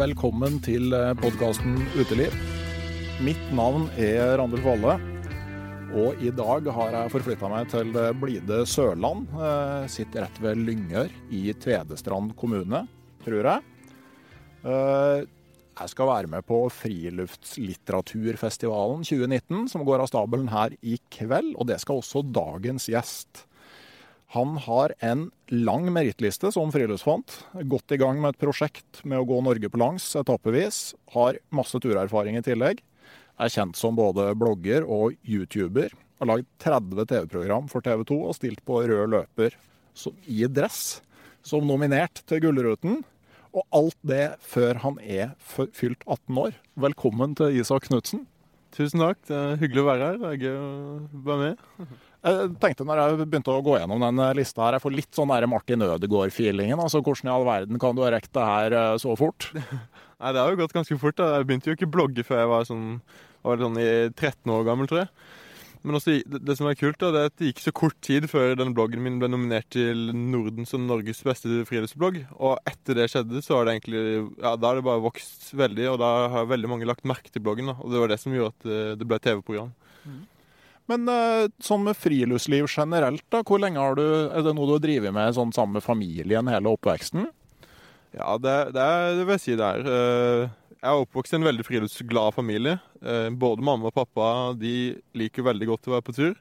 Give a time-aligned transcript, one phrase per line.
[0.00, 2.32] Velkommen til podkasten Uteliv.
[3.20, 4.96] Mitt navn er Randulf Valle,
[5.92, 9.26] og i dag har jeg forflytta meg til det blide Sørland.
[9.36, 12.88] Jeg sitter rett ved Lyngør i Tvedestrand kommune,
[13.26, 13.60] tror jeg.
[14.64, 21.52] Jeg skal være med på Friluftslitteraturfestivalen 2019, som går av stabelen her i kveld.
[21.60, 23.49] Og det skal også dagens gjest.
[24.30, 27.32] Han har en lang merittliste som friluftsfant.
[27.66, 30.92] Gått i gang med et prosjekt med å gå Norge på langs etappevis.
[31.16, 32.78] Har masse turerfaring i tillegg.
[33.42, 35.90] Er kjent som både blogger og YouTuber.
[36.22, 39.56] Har lagd 30 TV-program for TV 2 og stilt på rød løper
[39.98, 41.00] som, i dress
[41.42, 43.00] som nominert til Gullruten.
[43.50, 46.54] Og alt det før han er fylt 18 år.
[46.78, 48.28] Velkommen til Isak Knutsen.
[48.78, 49.18] Tusen takk.
[49.26, 50.22] Det er hyggelig å være her.
[50.22, 51.98] Det er gøy å være med.
[52.20, 55.32] Jeg tenkte når jeg begynte å gå gjennom den lista her, jeg får litt sånn
[55.32, 56.80] der Martin Ødegaard-feelingen.
[56.82, 59.48] Altså, Hvordan i all verden kan du ha rekt det her så fort?
[60.20, 61.16] Nei, Det har jo gått ganske fort.
[61.16, 61.38] da.
[61.38, 62.88] Jeg begynte jo ikke å blogge før jeg var sånn,
[63.46, 65.14] var sånn i 13 år gammel, tror jeg.
[65.80, 68.26] Men også, det, som er kult, da, det er at det gikk så kort tid
[68.28, 72.18] før denne bloggen min ble nominert til Nordens og Norges beste friluftsblogg.
[72.36, 74.02] Og etter det skjedde, så har det egentlig
[74.42, 77.40] Ja, da har det bare vokst veldig, og da har veldig mange lagt merke til
[77.46, 77.72] bloggen.
[77.72, 79.72] da, Og det var det som gjorde at det, det ble TV-program.
[80.04, 80.20] Mm.
[80.90, 81.06] Men
[81.62, 85.14] sånn med friluftsliv generelt, da, hvor lenge har du, er det noe du har drevet
[85.14, 87.28] med sånn sammen med familien hele oppveksten?
[88.16, 88.86] Ja, det, det,
[89.20, 89.84] det vil jeg si det er.
[90.80, 92.78] Jeg er oppvokst i en veldig friluftsglad familie.
[93.38, 96.34] Både mamma og pappa de liker veldig godt å være på tur.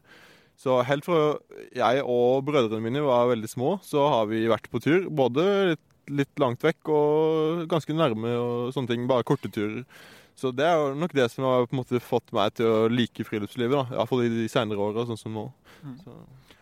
[0.60, 1.38] Så helt fra
[1.76, 5.06] jeg og brødrene mine var veldig små, så har vi vært på tur.
[5.08, 9.06] Både litt, litt langt vekk og ganske nærme og sånne ting.
[9.08, 9.86] Bare korte turer.
[10.40, 13.26] Så det er nok det som har på en måte fått meg til å like
[13.28, 13.76] friluftslivet.
[13.76, 15.50] da, Iallfall i de senere åra, sånn som nå.
[15.84, 15.98] Mm.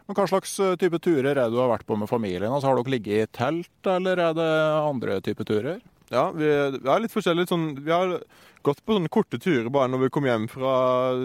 [0.07, 2.49] Men Hva slags type turer er det du har vært på med familien?
[2.49, 4.51] Altså, har dere ligget i telt, eller er det
[4.81, 5.81] andre type turer?
[6.07, 7.51] Ja, vi, vi er litt forskjellige.
[7.51, 8.15] Sånn, vi har
[8.65, 10.73] gått på sånne korte turer bare når vi kom hjem fra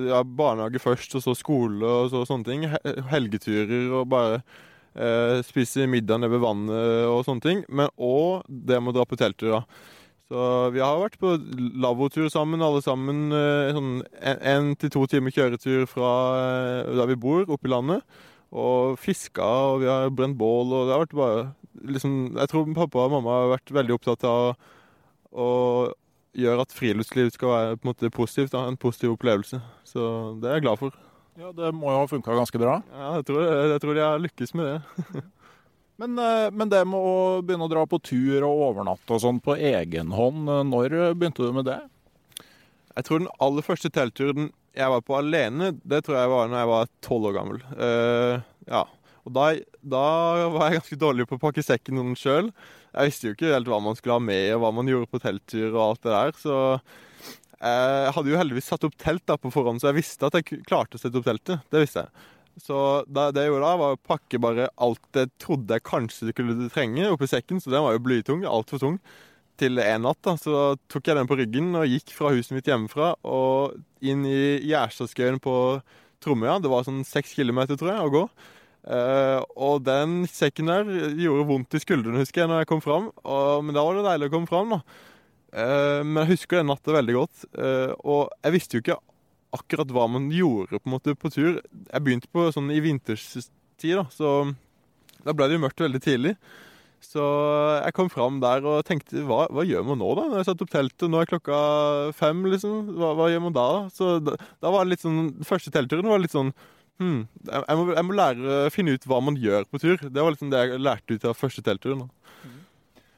[0.09, 2.67] ja, barnehage først, og så skole og så, sånne ting.
[3.13, 7.65] Helgeturer og bare eh, spise middag nede ved vannet og sånne ting.
[7.71, 9.61] Men òg det med å dra på telttur.
[9.61, 9.63] da.
[10.33, 10.43] Så
[10.73, 11.35] vi har vært på
[11.85, 13.27] lavvotur sammen, alle sammen.
[13.77, 16.13] Sånn en til to timer kjøretur fra
[16.89, 18.01] der vi bor, oppe i landet.
[18.49, 21.43] Og fiska, og vi har brent bål, og det har vært bare
[21.89, 24.55] liksom Jeg tror pappa og mamma har vært veldig opptatt av
[25.33, 25.49] å
[26.37, 29.61] gjøre at friluftsliv skal være på en måte positivt, da, en positiv opplevelse.
[29.89, 30.09] Så
[30.41, 30.97] det er jeg glad for.
[31.41, 32.81] Ja, Det må jo ha funka ganske bra?
[32.93, 35.25] Ja, jeg tror, jeg tror de har lykkes med det.
[36.03, 36.19] Men,
[36.51, 40.11] men, det med å begynne å dra på tur og overnatte og sånn på egen
[40.17, 41.79] hånd, når begynte du med det?
[42.97, 46.63] Jeg tror den aller første teltturen jeg var på alene, det tror jeg var når
[46.63, 47.63] jeg var tolv år gammel.
[47.77, 48.35] Uh,
[48.69, 48.83] ja.
[49.23, 49.47] Og da,
[49.85, 50.05] da
[50.51, 52.51] var jeg ganske dårlig på å pakke sekken noen sjøl.
[52.91, 55.21] Jeg visste jo ikke helt hva man skulle ha med, og hva man gjorde på
[55.23, 56.33] telttur og alt det der.
[56.41, 56.57] Så
[57.63, 60.65] jeg hadde jo heldigvis satt opp telt da på forhånd, så jeg visste at jeg
[60.67, 61.63] klarte å sette opp teltet.
[61.71, 62.27] Det visste jeg.
[62.61, 62.77] Så
[63.09, 66.71] da, det jeg gjorde da, var å pakke bare alt jeg trodde jeg kanskje skulle
[66.73, 68.99] trenge oppi sekken, så den var jo blytung, altfor tung,
[69.61, 70.21] til en natt.
[70.25, 74.27] da, Så tok jeg den på ryggen og gikk fra huset mitt hjemmefra og inn
[74.29, 75.55] i Gjerstadskauen på
[76.23, 76.59] Tromøya.
[76.63, 78.27] Det var sånn seks kilometer, tror jeg, å gå.
[78.83, 83.09] Uh, og den sekken der gjorde vondt i skuldrene, husker jeg, når jeg kom fram.
[83.23, 84.83] Og, men da var det deilig å komme fram, da.
[85.53, 87.47] Uh, men jeg husker den natta veldig godt.
[87.55, 88.99] Uh, og jeg visste jo ikke
[89.57, 91.61] akkurat hva man gjorde på en måte på tur.
[91.61, 94.53] Jeg begynte på sånn i vinterstid, da, så
[95.23, 96.37] da ble det jo mørkt veldig tidlig.
[97.03, 97.23] Så
[97.83, 100.27] jeg kom fram der og tenkte hva, hva gjør man nå, da?
[100.31, 101.57] Når jeg satt opp teltet, nå er klokka
[102.15, 102.93] fem, liksom.
[102.95, 103.67] Hva, hva gjør man da?
[103.95, 106.53] Så da, da, var det litt sånn Første teltturen var litt sånn
[107.03, 109.99] hm, jeg, må, jeg må lære finne ut hva man gjør på tur.
[109.99, 112.07] Det var liksom det jeg lærte ut av første teltturen.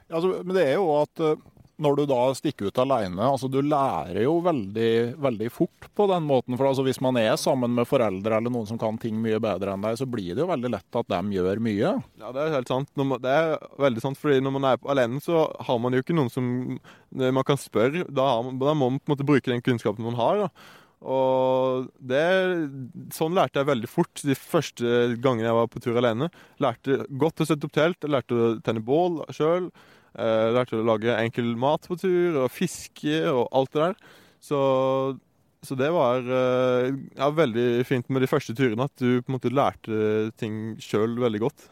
[0.08, 1.26] Ja, altså, men det er jo at
[1.82, 4.90] når du da stikker ut alene, altså du lærer jo veldig,
[5.22, 6.54] veldig fort på den måten.
[6.58, 9.74] For altså hvis man er sammen med foreldre eller noen som kan ting mye bedre
[9.74, 11.96] enn deg, så blir det jo veldig lett at de gjør mye.
[12.22, 12.92] Ja, det er helt sant.
[13.00, 16.16] Man, det er veldig sant, fordi når man er alene, så har man jo ikke
[16.16, 16.46] noen som
[17.10, 18.06] man kan spørre.
[18.06, 20.46] Da, man, da må man på en måte bruke den kunnskapen man har.
[20.46, 20.80] da.
[21.04, 22.24] Og det,
[23.12, 26.30] sånn lærte jeg veldig fort de første gangene jeg var på tur alene.
[26.62, 29.68] Lærte godt å sette opp telt, lærte å tenne bål sjøl.
[30.14, 33.96] Eh, lærte å lage enkel mat på tur, og fiske og alt det der.
[34.44, 34.58] Så,
[35.64, 39.38] så det var eh, ja, veldig fint med de første turene, at du på en
[39.38, 41.66] måte lærte ting sjøl veldig godt.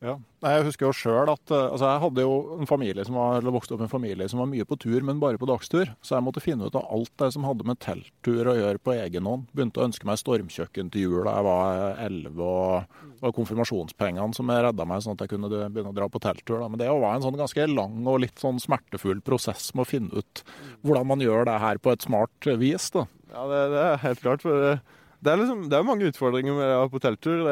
[0.00, 0.14] Ja.
[0.40, 3.52] Jeg husker jo sjøl at eh, altså jeg hadde jo en familie som var, eller
[3.52, 5.90] vokste opp en familie som var mye på tur, men bare på dagstur.
[6.00, 8.94] Så jeg måtte finne ut av alt det som hadde med telttur å gjøre på
[8.96, 9.44] egen hånd.
[9.52, 14.54] Begynte å ønske meg stormkjøkken til jul da jeg var elleve, og, og konfirmasjonspengene som
[14.54, 16.64] redda meg sånn at jeg kunne begynne å dra på telttur.
[16.64, 20.24] Men det var en sånn ganske lang og litt sånn smertefull prosess med å finne
[20.24, 20.44] ut
[20.80, 22.88] hvordan man gjør det her på et smart vis.
[22.96, 23.04] da.
[23.34, 24.48] Ja, det, det er helt klart.
[24.48, 24.78] for det
[25.20, 27.42] det er, liksom, det er mange utfordringer med å være på telttur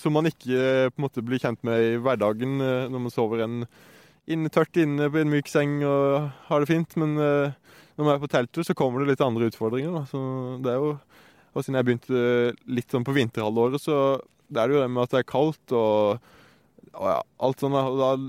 [0.00, 3.44] som man ikke på en måte blir kjent med i hverdagen eh, når man sover
[3.46, 3.62] en,
[4.28, 6.96] inne, tørt inne på en myk seng og har det fint.
[7.00, 9.96] Men uh, når man er på telttur, så kommer det litt andre utfordringer.
[9.96, 10.02] Da.
[10.10, 10.20] Så
[10.60, 10.92] det er jo,
[11.50, 12.26] og Siden jeg begynte
[12.76, 13.96] litt sånn på vinterhalvåret, så
[14.50, 16.28] det er det jo det med at det er kaldt og
[16.90, 17.74] alt sånn,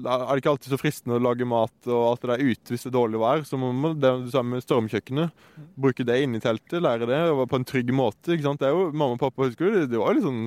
[0.03, 2.73] Da er det ikke alltid så fristende å lage mat og alt det der ute
[2.73, 3.43] hvis det er dårlig vær.
[3.47, 5.45] Så må man det samme med stormkjøkkenet.
[5.81, 8.35] Bruke det inne i teltet, lære det på en trygg måte.
[8.35, 8.61] ikke sant?
[8.61, 10.43] Det er jo, Mamma og pappa husker jo, de var litt sånn,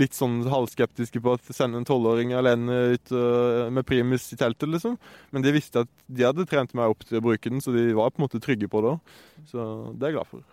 [0.00, 4.70] litt sånn halvskeptiske på å sende en tolvåring alene ut uh, med primus i teltet,
[4.70, 4.96] liksom.
[5.34, 7.90] Men de visste at de hadde trent meg opp til å bruke den, så de
[7.96, 8.96] var på en måte trygge på det.
[9.52, 10.46] Så det er jeg glad for.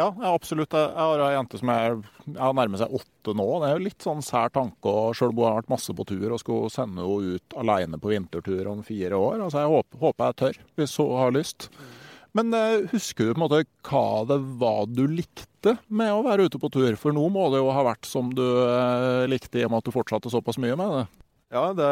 [0.00, 0.72] Ja, absolutt.
[0.72, 3.46] Jeg har ei jente som er ja, nærmer seg åtte nå.
[3.60, 4.94] Det er jo litt sånn sær tanke.
[5.16, 8.12] selv om hun har vært masse på tur og skulle sende henne ut alene på
[8.14, 9.40] vintertur om fire år.
[9.44, 11.68] Altså, Jeg håper, håper jeg tør, hvis hun har lyst.
[12.32, 16.46] Men uh, husker du på en måte hva det var du likte med å være
[16.46, 16.94] ute på tur?
[16.98, 19.90] For nå må det jo ha vært som du uh, likte, i og med at
[19.90, 21.06] du fortsatte såpass mye med det?
[21.50, 21.90] Ja, det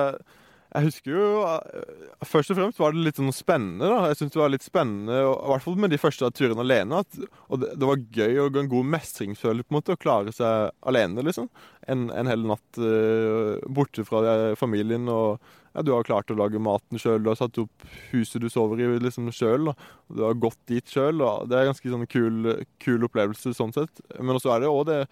[0.69, 3.89] jeg husker jo eh, Først og fremst var det litt sånn spennende.
[3.89, 4.11] da.
[4.11, 7.01] Jeg synes det var litt spennende, I hvert fall med de første turene alene.
[7.05, 10.35] At, og det, det, var gøy og en god mestringsfølelse på en måte, å klare
[10.35, 11.25] seg alene.
[11.25, 11.49] liksom.
[11.89, 14.21] En, en hel natt uh, borte fra
[14.61, 15.09] familien.
[15.09, 15.41] og
[15.73, 18.83] ja, Du har klart å lage maten sjøl, du har satt opp huset du sover
[18.85, 19.73] i liksom sjøl.
[20.13, 21.25] Du har gått dit sjøl.
[21.49, 24.05] Det er en ganske sånn kul, kul opplevelse sånn sett.
[24.19, 25.03] Men også er det òg det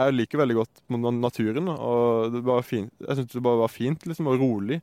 [0.00, 0.82] jeg liker veldig godt
[1.18, 1.68] naturen.
[1.68, 2.92] og det var fint.
[3.04, 4.80] Jeg syntes det bare var fint liksom, og rolig.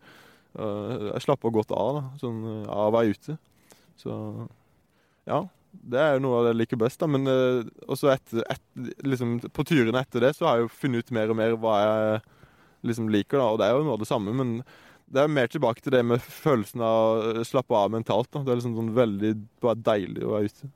[0.57, 3.37] Jeg slapper godt av da, sånn, av å være ute.
[3.99, 4.15] Så
[5.27, 5.43] ja.
[5.77, 6.99] Det er jo noe av det jeg liker best.
[7.01, 10.75] da, Men uh, også etter, etter, liksom, på turene etter det så har jeg jo
[10.79, 12.21] funnet ut mer og mer hva jeg
[12.91, 13.37] liksom liker.
[13.37, 14.57] da, Og det er jo noe av det samme, men
[15.07, 18.31] det er mer tilbake til det med følelsen av å slappe av mentalt.
[18.33, 19.33] da, Det er liksom sånn veldig
[19.63, 20.71] bare deilig å være ute.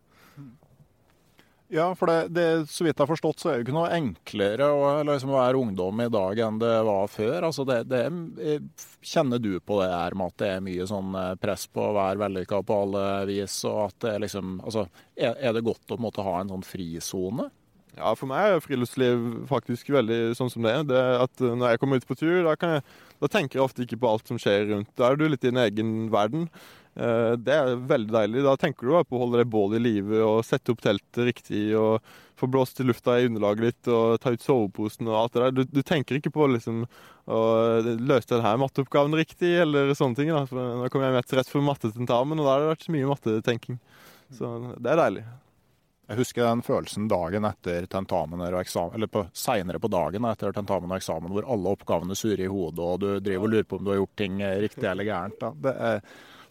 [1.73, 4.65] Ja, for det, det, så vidt jeg har forstått, så er det ikke noe enklere
[4.75, 7.45] å liksom, være ungdom i dag enn det var før.
[7.47, 8.01] Altså det, det,
[9.07, 11.93] kjenner du på det her med at det er mye sånn eh, press på å
[11.95, 13.55] være vellykka på alle vis?
[13.69, 14.83] og at det liksom, altså,
[15.15, 17.47] er, er det godt å måtte ha en sånn frisone?
[17.95, 20.83] Ja, for meg er friluftsliv faktisk veldig sånn som det er.
[20.87, 22.83] Det at Når jeg kommer ut på tur, da, jeg,
[23.23, 24.91] da tenker jeg ofte ikke på alt som skjer rundt.
[24.99, 26.49] Da er du litt i din egen verden.
[26.95, 28.43] Eh, det er veldig deilig.
[28.45, 31.69] Da tenker du på å holde det bålet i live og sette opp teltet riktig
[31.79, 32.01] og
[32.41, 35.53] få blåst lufta i underlaget ditt og ta ut soveposen og alt det der.
[35.55, 36.83] Du, du tenker ikke på liksom
[37.31, 37.41] å
[38.01, 40.33] løse denne matteoppgaven riktig eller sånne ting.
[40.33, 43.13] Da, for nå kommer jeg rett for mattetentamen, og da har det vært så mye
[43.13, 43.79] mattetenking.
[44.36, 45.24] Så det er deilig.
[46.12, 50.51] Jeg husker den følelsen dagen etter tentamener og eksamen, eller på, senere på dagen etter
[50.57, 53.79] tentamen og eksamen, hvor alle oppgavene surrer i hodet, og du driver og lurer på
[53.79, 55.38] om du har gjort ting riktig eller gærent.
[55.39, 55.53] Da.
[55.63, 56.01] Det, er,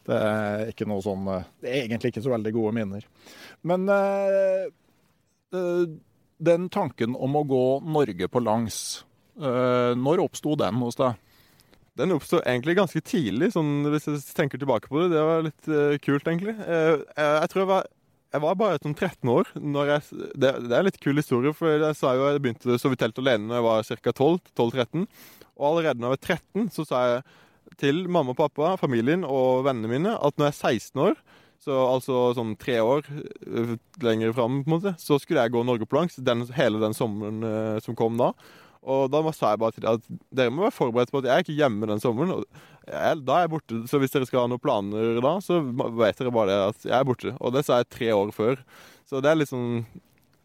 [0.09, 1.27] det er ikke noe sånn
[1.61, 3.05] Det er egentlig ikke så veldig gode minner.
[3.69, 4.71] Men eh,
[6.41, 9.05] den tanken om å gå Norge på langs,
[9.41, 11.21] eh, når oppsto den hos deg?
[12.01, 15.11] Den oppsto egentlig ganske tidlig, sånn, hvis jeg tenker tilbake på det.
[15.13, 15.73] Det var litt
[16.07, 16.55] kult, egentlig.
[16.57, 17.89] Jeg tror jeg var,
[18.31, 19.49] jeg var bare sånn 13 år.
[19.59, 20.03] Jeg,
[20.39, 22.95] det, det, er en litt kul historie, for jeg sa jo jeg begynte å sove
[22.95, 24.13] i telt alene da jeg var ca.
[24.15, 25.07] 12-13.
[25.59, 27.25] Og allerede da jeg var 13, så sa jeg
[27.81, 31.21] til mamma og pappa, familien og vennene mine at når jeg er 16 år,
[31.61, 35.65] så altså sånn tre år uh, lenger fram, på en måte, så skulle jeg gå
[35.67, 37.45] Norge på langs den, hele den sommeren
[37.85, 38.33] som kom da.
[38.81, 41.35] Og da sa jeg bare til dem at dere må være forberedt på at jeg
[41.35, 42.47] er ikke hjemme den sommeren.
[42.89, 43.81] Jeg, da er jeg borte.
[43.91, 45.61] Så hvis dere skal ha noen planer da, så
[46.01, 47.35] vet dere bare at jeg er borte.
[47.39, 48.63] Og det sa jeg tre år før.
[49.09, 49.85] Så det er sånn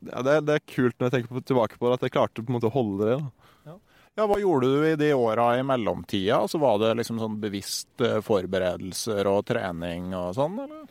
[0.05, 2.13] ja, det, er, det, er kult når jeg tenker på, tilbake på det, at jeg
[2.13, 3.15] klarte på en måte å holde det.
[3.21, 3.51] da.
[3.71, 3.77] Ja,
[4.15, 6.37] Hva gjorde du i de åra i mellomtida?
[6.45, 10.85] Altså, var det liksom sånn bevisst eh, forberedelser og trening og sånn, eller?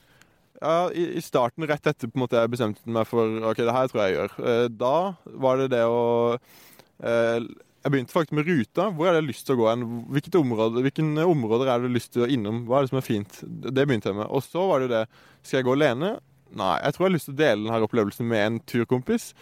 [0.60, 3.88] Ja, i, starten, rett etter på en måte jeg bestemte meg for ok, det her
[3.90, 4.96] tror jeg jeg gjør, eh, da
[5.44, 6.04] var det det å
[7.02, 7.40] Eh,
[7.84, 8.88] jeg begynte faktisk med ruta.
[8.96, 9.82] Hvor er det jeg lyst til å gå hen?
[10.14, 12.62] Hvilket område, hvilken områder er det lyst til å innom?
[12.68, 13.40] Hva er det som er fint?
[13.44, 14.30] Det begynte jeg med.
[14.30, 15.02] Og så var det det
[15.44, 16.14] Skal jeg gå alene?
[16.54, 19.34] Nei, jeg tror jeg har lyst til å dele denne opplevelsen med en turkompis.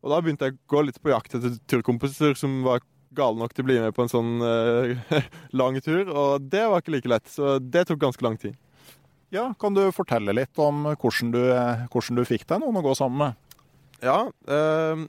[0.00, 2.80] Og da begynte jeg å gå litt på jakt etter turkompiser som var
[3.16, 5.14] gale nok til å bli med på en sånn uh,
[5.60, 6.08] lang tur.
[6.08, 8.58] Og det var ikke like lett, så det tok ganske lang tid.
[9.30, 11.42] Ja, Kan du fortelle litt om hvordan du,
[11.92, 13.58] hvordan du fikk deg noen å gå sammen med?
[14.02, 15.04] Ja, uh,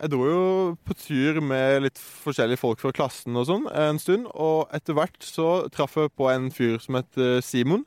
[0.00, 0.44] jeg dro jo
[0.88, 4.30] på tur med litt forskjellige folk fra klassen og sånn en stund.
[4.32, 7.84] Og etter hvert så traff jeg på en fyr som heter Simon.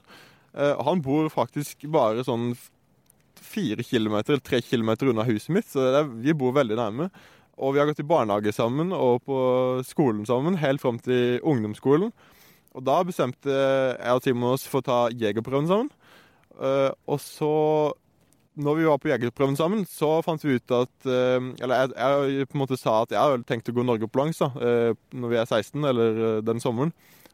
[0.53, 2.51] Uh, han bor faktisk bare sånn
[3.43, 7.09] fire kilometer eller tre kilometer unna huset mitt, så er, vi bor veldig nærme.
[7.57, 9.39] Og vi har gått i barnehage sammen og på
[9.85, 12.13] skolen sammen helt fram til ungdomsskolen.
[12.73, 15.91] Og da bestemte jeg og Simon oss for å ta jegerprøven sammen.
[16.53, 17.53] Uh, og så
[18.53, 22.47] når vi var på jegerprøven sammen, så fant vi ut at eh, Eller jeg, jeg,
[22.49, 24.93] på en måte sa at jeg har tenkt å gå Norge på langs da, eh,
[25.13, 26.93] når vi er 16, eller eh, den sommeren.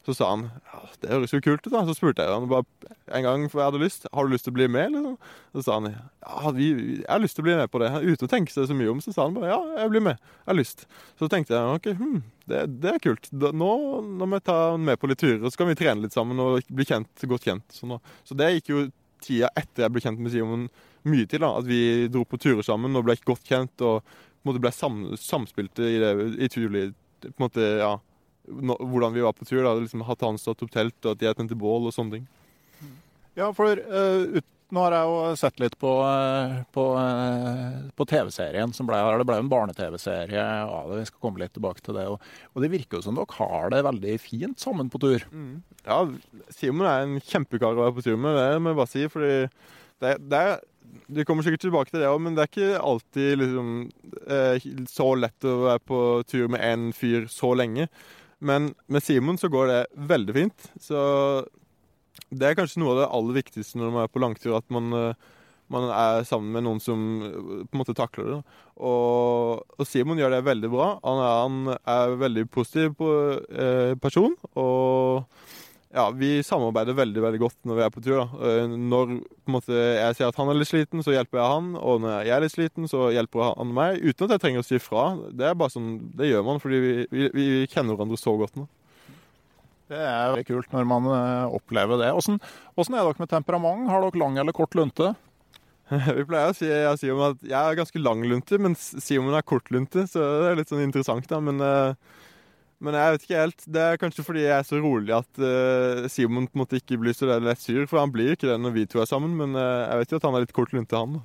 [0.09, 1.69] Så sa han ja, det høres jo kult ut.
[1.69, 1.83] da.
[1.85, 2.65] Så spurte jeg han bare
[3.13, 4.07] en gang for jeg hadde lyst.
[4.09, 4.95] Har du lyst til å bli med?
[4.95, 5.17] Liksom?
[5.53, 7.91] Så sa han ja, vi, jeg har lyst til å bli med på det.
[8.01, 10.23] Uten å tenke seg så mye om, så sa han bare ja, jeg blir med.
[10.23, 10.85] Jeg har lyst.
[11.21, 13.29] Så tenkte jeg ok, hmm, det, det, er kult.
[13.29, 13.71] Da, nå,
[14.09, 16.41] nå må jeg ta han med på litt turer, så kan vi trene litt sammen
[16.41, 17.67] og bli kjent, godt kjent.
[17.69, 18.87] Så, så det gikk jo
[19.21, 20.65] tida etter jeg ble kjent med Simon
[21.05, 21.45] mye til.
[21.45, 24.63] da, At vi dro på turer sammen og ble godt kjent og på en måte
[24.63, 26.93] ble sam, samspilte i, det, i turliv.
[27.21, 27.97] På en måte, ja,
[28.49, 29.63] no, Hvordan vi var på tur.
[29.63, 32.29] da, liksom At han stått opp telt, og at jeg tente bål og sånne ting.
[33.37, 38.07] Ja, for uh, ut, nå har jeg jo sett litt på, uh, på, uh, på
[38.09, 39.21] TV-serien som ble her.
[39.21, 40.99] Det ble en barne-TV-serie av det.
[40.99, 42.07] Vi skal komme litt tilbake til det.
[42.11, 45.23] Og, og, det virker jo som dere har det veldig fint sammen på tur.
[45.31, 45.61] Mm.
[45.85, 46.01] Ja,
[46.53, 49.07] Simon er en kjempekar å være på tur med, det må jeg bare si.
[49.13, 49.33] fordi
[49.99, 50.59] det, det er
[51.09, 53.69] du kommer sikkert tilbake til det òg, men det er ikke alltid liksom,
[54.29, 57.89] eh, så lett å være på tur med én fyr så lenge.
[58.39, 59.79] Men med Simon så går det
[60.09, 60.69] veldig fint.
[60.81, 60.99] Så
[62.29, 64.91] det er kanskje noe av det aller viktigste når man er på langtur, at man,
[64.95, 65.29] eh,
[65.71, 68.41] man er sammen med noen som eh, på en måte takler det.
[68.79, 70.91] Og, og Simon gjør det veldig bra.
[71.03, 73.09] Han er, han er veldig positiv på,
[73.49, 74.37] eh, person.
[74.55, 75.25] og
[75.89, 78.17] ja, vi samarbeider veldig veldig godt når vi er på tur.
[78.19, 78.25] da.
[78.45, 79.13] Eh, når
[79.49, 81.71] måte, jeg sier at han er litt sliten, så hjelper jeg han.
[81.81, 83.97] Og når jeg er litt sliten, så hjelper han meg.
[84.03, 85.07] Uten at jeg trenger å si fra.
[85.33, 88.59] Det er bare sånn, det gjør man fordi vi, vi, vi kjenner hverandre så godt
[88.59, 88.67] nå.
[89.89, 92.11] Det er veldig kult når man eh, opplever det.
[92.13, 93.89] Hvordan er dere med temperament?
[93.89, 95.15] Har dere lang eller kort lunte?
[96.19, 99.41] Vi pleier å si jeg, Simon, at jeg er ganske lang lunte, mens Simon er
[99.41, 100.03] kort lunte.
[100.05, 101.39] Så det er litt sånn interessant, da.
[101.41, 101.97] Men uh,
[102.79, 103.65] men jeg vet ikke helt.
[103.75, 106.99] Det er kanskje fordi jeg er så rolig at uh, Simon på en måte ikke
[107.01, 107.81] blir så lett sur.
[107.89, 110.19] For han blir ikke det når vi to er sammen, men uh, jeg vet jo
[110.21, 111.19] at han er litt kort lunte, han.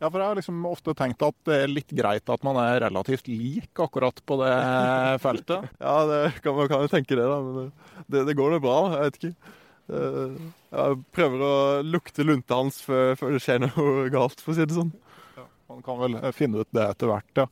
[0.00, 2.82] Ja, for jeg har liksom ofte tenkt at det er litt greit at man er
[2.86, 4.52] relativt lik akkurat på det
[5.24, 5.72] feltet.
[5.80, 7.40] ja, det kan man kan jo tenke det, da.
[7.44, 7.72] Men
[8.06, 8.76] det, det går nå bra.
[8.94, 9.54] Jeg vet ikke.
[9.90, 14.68] Jeg prøver å lukte lunta hans før, før, det skjer noe galt, for å si
[14.68, 14.92] det sånn.
[15.36, 17.48] Ja, man kan vel finne ut det etter hvert, ja.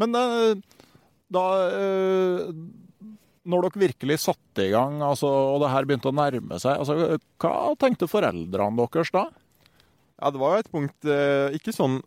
[0.00, 0.14] Men
[1.30, 2.46] da eh,
[3.50, 7.18] Når dere virkelig satte i gang, altså, og det her begynte å nærme seg, altså,
[7.40, 9.28] hva tenkte foreldrene deres da?
[10.20, 12.00] Ja, Det var jo et punkt eh, Ikke sånn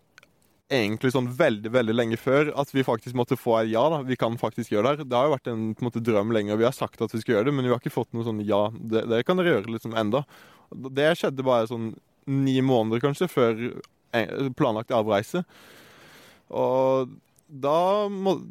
[0.74, 3.84] egentlig sånn veldig veldig lenge før at vi faktisk måtte få et ja.
[3.92, 5.04] da, Vi kan faktisk gjøre det.
[5.04, 5.10] her.
[5.10, 7.14] Det har jo vært en, på en måte, drøm lenge, og vi har sagt at
[7.14, 9.38] vi skal gjøre det, men vi har ikke fått noe sånn ja, det, det kan
[9.38, 10.24] dere gjøre liksom enda.
[10.72, 11.92] Det skjedde bare sånn
[12.26, 13.60] ni måneder kanskje før
[14.58, 15.44] planlagt avreise.
[16.54, 17.14] Og
[17.48, 18.08] da,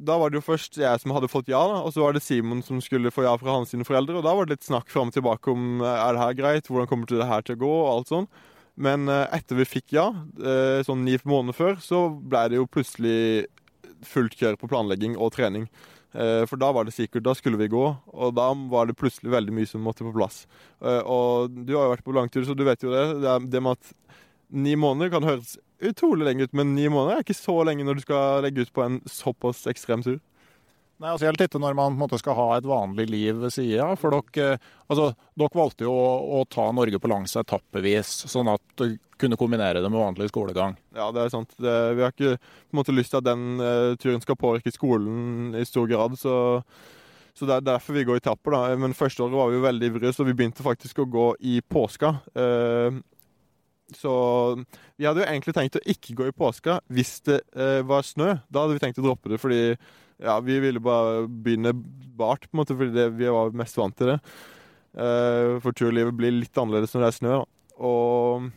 [0.07, 2.23] da var det jo først jeg som hadde fått ja, da, og så var det
[2.25, 4.19] Simon som skulle få ja fra hans sine foreldre.
[4.19, 6.69] Og da var det litt snakk fram og tilbake om eh, er det her greit,
[6.69, 8.29] hvordan kommer det her til å gå, og alt sånn.
[8.83, 12.69] Men eh, etter vi fikk ja, eh, sånn ni måneder før, så ble det jo
[12.71, 13.49] plutselig
[14.07, 15.67] fullt kjør på planlegging og trening.
[16.13, 19.55] For da var det sikkert, da skulle vi gå, og da var det plutselig veldig
[19.57, 20.43] mye som måtte på plass.
[21.09, 23.31] Og du har jo vært på langtur, så du vet jo det.
[23.49, 23.95] Det med at
[24.53, 25.55] ni måneder kan høres
[25.91, 28.75] utrolig lenge ut, men ni måneder er ikke så lenge når du skal legge ut
[28.75, 30.21] på en såpass ekstrem tur.
[31.03, 33.51] Nei, altså Helt etter når man på en måte skal ha et vanlig liv ved
[33.51, 33.89] sida.
[33.99, 38.51] For dere, eh, altså, dere valgte jo å, å ta Norge på langs etappevis, sånn
[38.53, 40.77] at du kunne kombinere det med vanlig skolegang.
[40.95, 41.55] Ja, det er sant.
[41.59, 44.75] Det, vi har ikke på en måte lyst til at den uh, turen skal påvirke
[44.75, 46.35] skolen i stor grad, så,
[47.35, 48.55] så det er derfor vi går i etapper.
[48.55, 48.79] da.
[48.83, 51.59] Men første året var vi jo veldig ivrige, så vi begynte faktisk å gå i
[51.67, 52.15] påska.
[52.35, 53.03] Eh,
[53.99, 54.13] så
[54.97, 58.35] vi hadde jo egentlig tenkt å ikke gå i påska hvis det eh, var snø.
[58.49, 59.63] Da hadde vi tenkt å droppe det, fordi
[60.23, 63.97] ja, vi ville bare begynne bart, på en måte, fordi det, vi var mest vant
[63.99, 64.19] til det.
[64.93, 67.39] Eh, for turlivet blir litt annerledes når det er snø.
[67.83, 68.51] Og,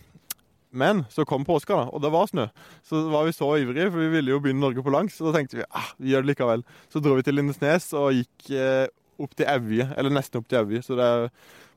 [0.76, 2.48] men så kom påska, da, og det var snø.
[2.86, 5.18] Så var vi så ivrige, for vi ville jo begynne Norge på langs.
[5.18, 6.66] Så da tenkte vi ah, vi gjør det likevel.
[6.92, 8.86] Så dro vi til Lindesnes og gikk eh,
[9.22, 10.84] opp til Evje, eller nesten opp til Evje.
[10.86, 11.10] Så det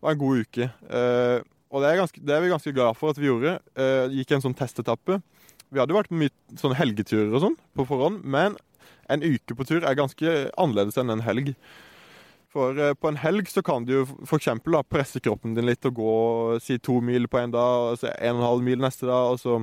[0.03, 0.69] var en god uke.
[0.91, 1.39] Eh,
[1.69, 3.59] og det er, ganske, det er vi ganske glad for at vi gjorde.
[3.77, 5.19] Eh, gikk en sånn testetappe.
[5.69, 8.57] Vi hadde vært på mye sånn helgeturer og sånn på forhånd, men
[9.13, 11.53] en uke på tur er ganske annerledes enn en helg.
[12.53, 14.49] For eh, på en helg så kan du jo f.eks.
[14.89, 16.15] presse kroppen din litt og gå
[16.65, 19.35] si to mil på en dag, og så en og en halv mil neste dag,
[19.35, 19.61] og så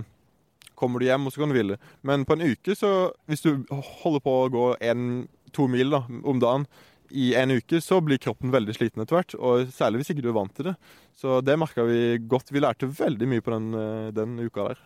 [0.78, 1.80] kommer du hjem og så kan du hvile.
[2.06, 2.92] Men på en uke, så
[3.26, 6.68] hvis du holder på å gå en, to mil da, om dagen
[7.12, 9.38] i en uke, så blir kroppen veldig sliten etter hvert.
[9.38, 10.76] Og særlig hvis ikke du er vant til det.
[11.18, 12.52] Så det merka vi godt.
[12.52, 14.84] Vi lærte veldig mye på den, eh, den uka der.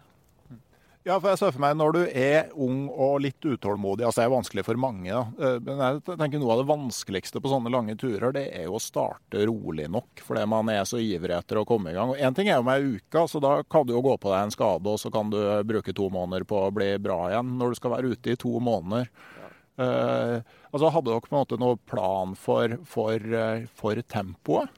[1.07, 4.25] Ja, for jeg ser for meg når du er ung og litt utålmodig, altså det
[4.27, 5.21] er vanskelig for mange, da.
[5.39, 8.75] Eh, Men jeg tenker noe av det vanskeligste på sånne lange turer, det er jo
[8.77, 10.21] å starte rolig nok.
[10.27, 12.13] Fordi man er så ivrig etter å komme i gang.
[12.19, 14.43] Én ting er jo med ei uke, så da kan du jo gå på deg
[14.43, 17.57] en skade, og så kan du bruke to måneder på å bli bra igjen.
[17.57, 19.09] Når du skal være ute i to måneder.
[19.79, 20.41] Eh,
[20.73, 24.75] altså Hadde dere på en måte noen plan for, for, eh, for tempoet?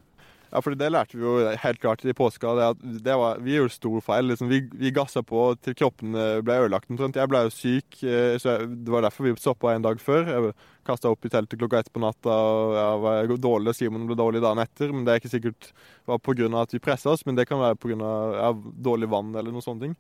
[0.51, 2.51] Ja, for det lærte vi jo helt klart i påska.
[2.57, 4.27] Det at det var, vi gjorde stor feil.
[4.27, 6.91] Liksom, vi, vi gassa på til kroppen eh, ble ødelagt.
[6.91, 10.27] Jeg ble jo syk, så jeg, det var derfor vi stoppa en dag før.
[10.27, 10.51] Jeg
[10.85, 13.77] kasta opp i teltet klokka ett på natta og jeg var dårlig.
[13.77, 14.91] Simon ble dårlig dagen etter.
[14.91, 15.71] Men det er ikke sikkert
[16.09, 16.51] var pga.
[16.61, 18.13] at vi pressa oss, men det kan være pga.
[18.35, 18.51] Ja,
[18.91, 19.97] dårlig vann eller noen sånne ting.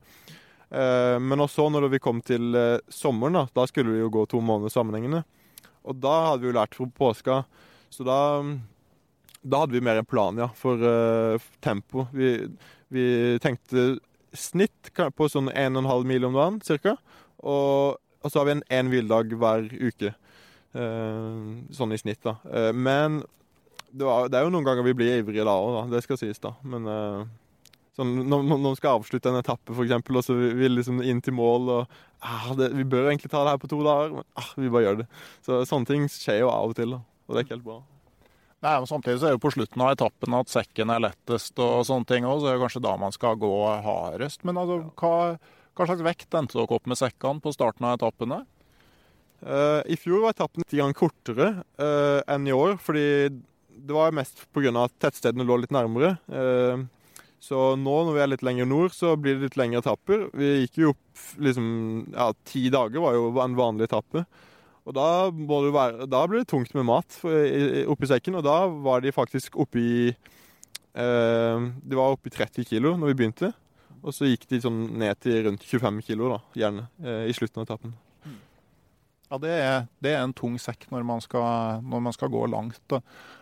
[0.71, 4.25] Eh, men også når vi kom til eh, sommeren, da, da skulle vi jo gå
[4.31, 5.23] to måneder sammenhengende.
[5.83, 7.41] Og da hadde vi jo lært fra påska,
[7.91, 8.19] så da
[9.41, 12.03] da hadde vi mer en plan ja, for uh, tempo.
[12.13, 12.35] Vi,
[12.93, 13.05] vi,
[13.41, 13.95] tenkte
[14.37, 16.93] snitt på sånn 1,5 mil om dagen ca.
[17.41, 20.13] Og, og, så har vi en én hviledag hver uke.
[20.71, 22.37] Sånn i snitt, da.
[22.77, 23.23] Men
[23.89, 26.39] det, var, det, er jo noen ganger vi blir ivrige da òg, det skal sies,
[26.39, 26.53] da.
[26.61, 26.85] Men
[28.01, 31.37] sånn, når man skal avslutte en etappe, f.eks., og så vil vi liksom inn til
[31.37, 34.51] mål og ah, det, Vi bør egentlig ta det her på to dager, men ah,
[34.57, 35.07] vi bare gjør det.
[35.45, 37.01] Så sånne ting skjer jo av og til, da.
[37.27, 37.81] Og det er ikke helt bra.
[38.61, 41.81] Nei, men Samtidig så er jo på slutten av etappen at sekken er lettest og
[41.87, 43.53] sånne ting òg, så er det kanskje da man skal gå
[43.87, 44.43] hardest.
[44.45, 45.13] Men altså, hva,
[45.77, 48.43] hva slags vekt endte dere opp med sekkene på starten av etappene?
[49.41, 51.47] Uh, I fjor var etappen ti ganger kortere
[51.81, 53.07] uh, enn i år, fordi
[53.81, 54.69] det var mest pga.
[54.83, 56.13] at tettstedene lå litt nærmere.
[56.29, 56.85] Uh,
[57.41, 60.27] så nå når vi er litt lenger nord, så blir det litt lengre etapper.
[60.37, 61.65] Vi gikk jo opp liksom
[62.13, 64.25] Ja, ti dager var jo en vanlig etappe.
[64.85, 69.13] Og da, være, da, ble det tungt med mat oppi sekken, og da var de
[69.13, 73.51] faktisk oppi eh, De var oppi 30 kilo når vi begynte.
[74.01, 77.61] Og så gikk de sånn ned til rundt 25 kilo, da, gjerne, eh, i slutten
[77.61, 77.93] av etappen.
[79.31, 82.41] Ja, det er, det er, en tung sekk når man skal, når man skal gå
[82.51, 82.81] langt.
[82.91, 82.99] Da.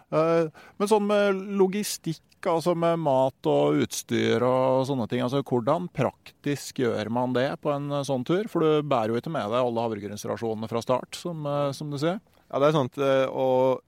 [0.09, 5.89] Eh, men sånn med logistikk, altså med mat og utstyr og sånne ting, altså hvordan
[5.93, 8.47] praktisk gjør man det på en sånn tur?
[8.51, 11.99] For du bærer jo ikke med deg alle havregrynsrasjonene fra start, som, eh, som, du
[12.01, 12.17] sier.
[12.49, 12.95] Ja, det er sant.
[13.29, 13.83] Og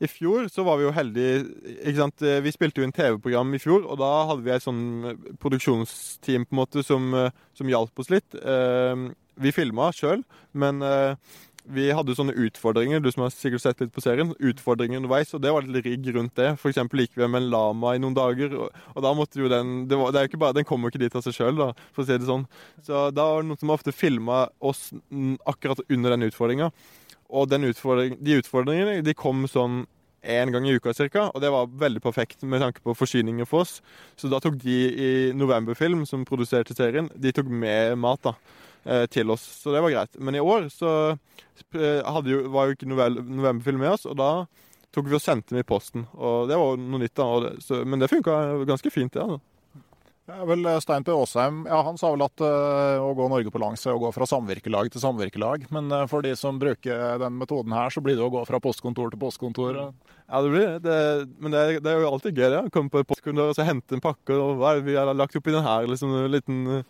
[0.00, 1.42] i fjor så var vi jo heldige.
[1.82, 2.24] ikke sant?
[2.44, 4.86] Vi spilte jo en TV-program i fjor, og da hadde vi et sånn
[5.42, 7.12] produksjonsteam på en måte som,
[7.52, 8.38] som hjalp oss litt.
[9.36, 10.24] Vi filma sjøl,
[10.56, 10.80] men
[11.72, 15.42] vi hadde sånne utfordringer, du som har sikkert sett litt på serien, utfordringer underveis, og
[15.42, 16.52] det var litt rigg rundt det.
[16.60, 19.50] For eksempel gikk vi med en lama i noen dager, og, og da måtte jo
[19.52, 21.36] den det, var, det er jo ikke bare, Den kommer jo ikke dit av seg
[21.36, 22.46] sjøl, for å si det sånn.
[22.86, 24.88] Så da var det noen som ofte filma oss
[25.48, 26.70] akkurat under den utfordringa.
[27.26, 29.84] Og den utfordring, de utfordringene de kom sånn
[30.26, 33.62] én gang i uka cirka, og det var veldig perfekt med tanke på forsyninger for
[33.64, 33.78] oss.
[34.18, 38.34] Så da tok de i Novemberfilm, som produserte serien, de tok med mat da,
[39.10, 39.44] til oss.
[39.62, 40.18] Så det var greit.
[40.18, 40.92] Men i år så
[41.74, 44.30] eh, jo, var jo ikke Novemberfilm med oss, og da
[44.94, 46.06] tok vi og sendte den i posten.
[46.14, 47.52] Og det var noe nytt, da.
[47.62, 49.24] Så, men det funka ganske fint, det.
[49.24, 49.40] Ja,
[50.26, 51.12] ja, vel, eh, Stein P.
[51.14, 54.08] Aasheim ja, han sa vel at uh, å gå Norge på langs er å gå
[54.10, 55.68] fra samvirkelag til samvirkelag.
[55.74, 58.58] Men uh, for de som bruker den metoden her, så blir det å gå fra
[58.62, 59.78] postkontor til postkontor.
[60.26, 60.98] Ja, det blir det.
[61.38, 62.64] Men det det er, jo alltid gøy det, Ja.
[62.74, 64.34] komme på et postkontor og hente en pakke.
[64.34, 65.86] og Hva er det vi har lagt oppi den her?
[65.86, 66.82] liksom En liten,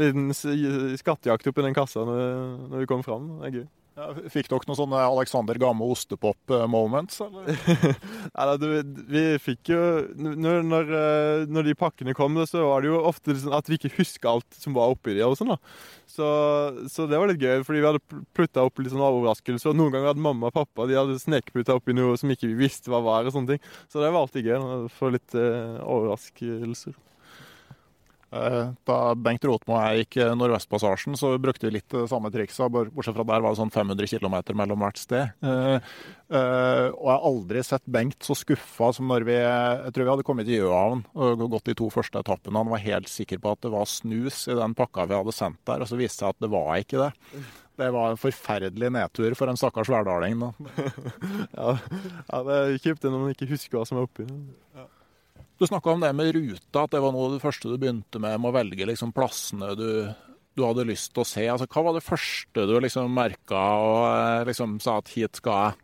[0.00, 2.26] liten skattejakt oppi den kassa når,
[2.72, 3.30] når vi kom fram.
[3.40, 3.70] Det er gøy.
[3.92, 7.18] Ja, fikk dere noen sånne Alexander Gamme ostepop-moments?
[7.20, 8.54] ja,
[9.12, 9.82] vi fikk jo
[10.16, 13.76] når, når, eh, når, de pakkene kom, så var det jo ofte sånn at vi
[13.76, 15.26] ikke huska alt som var oppi de.
[15.26, 15.58] og sånn da.
[16.08, 16.24] Så,
[16.88, 19.76] så, det var litt gøy, fordi vi hadde plutta opp litt sånn overraskelser.
[19.76, 22.92] Noen ganger hadde mamma og pappa de hadde snekputta oppi noe som ikke vi visste
[22.92, 23.28] hva var.
[23.28, 23.72] og sånne ting.
[23.92, 26.96] Så det var alltid gøy å få litt uh, overraskelser.
[28.32, 32.30] Eh, da Bengt Rotmo og jeg gikk eh, Nordvestpassasjen, så brukte vi litt det samme
[32.32, 32.72] trikset.
[32.72, 35.34] Bortsett fra der var det sånn 500 km mellom hvert sted.
[35.42, 35.76] Uh,
[36.32, 40.24] og jeg har aldri sett Bengt så skuffa som når vi Jeg tror vi hadde
[40.24, 42.56] kommet til Jøhavn og gått de to første etappene.
[42.62, 45.60] Han var helt sikker på at det var snus i den pakka vi hadde sendt
[45.68, 47.42] der, og så viste det seg at det var ikke det.
[47.82, 50.40] Det var en forferdelig nedtur for en stakkars hverdaling.
[51.58, 54.28] ja, ja, det er kjipt når man ikke husker hva som er oppi.
[54.76, 54.88] Ja.
[55.58, 58.20] Du snakka om det med ruta, at det var noe av det første du begynte
[58.22, 59.88] med, med å velge liksom plassene du,
[60.56, 61.46] du, hadde lyst til å se.
[61.48, 65.58] Altså, hva var det første du liksom merka og eh, liksom sa at hit skal
[65.68, 65.80] jeg?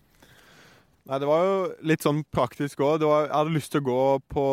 [1.09, 1.55] Nei, Det var jo
[1.88, 3.01] litt sånn praktisk òg.
[3.07, 4.44] Jeg hadde lyst til å gå på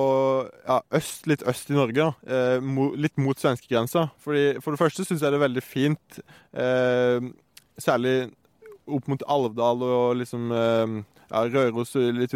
[0.62, 2.08] ja, øst, litt øst i Norge.
[2.24, 4.08] Eh, mo, litt mot svenskegrensa.
[4.24, 6.22] For det første syns jeg det er veldig fint,
[6.56, 7.28] eh,
[7.82, 8.16] særlig
[8.86, 10.96] opp mot Alvdal og liksom eh,
[11.32, 12.34] ja, Røros litt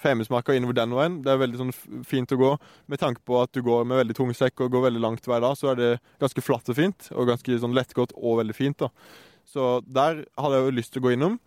[0.00, 1.20] Femundsmarka innover den veien.
[1.24, 1.74] Det er veldig sånn
[2.06, 2.50] fint å gå.
[2.90, 5.42] Med tanke på at du går med veldig tung sekk og går veldig langt hver
[5.44, 5.90] dag, så er det
[6.22, 7.10] ganske flatt og fint.
[7.14, 8.78] Og ganske sånn lettgått og veldig fint.
[8.84, 8.90] da.
[9.48, 11.38] Så der hadde jeg jo lyst til å gå innom.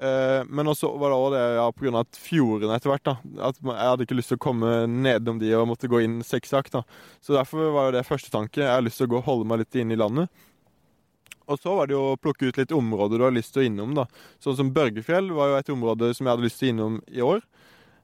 [0.00, 2.04] Eh, men også var det òg det ja, pga.
[2.24, 3.04] fjordene etter hvert.
[3.04, 3.16] da,
[3.50, 6.72] At jeg hadde ikke lyst til å komme nedom de og måtte gå inn sikksakk.
[7.20, 8.62] Så derfor var jo det første tanke.
[8.64, 10.32] Jeg har lyst til å gå holde meg litt inne i landet.
[11.48, 13.68] Og så var det jo å plukke ut litt områder du har lyst til å
[13.70, 13.94] innom.
[13.96, 14.06] da.
[14.42, 17.24] Sånn som Børgefjell var jo et område som jeg hadde lyst til å innom i
[17.24, 17.42] år.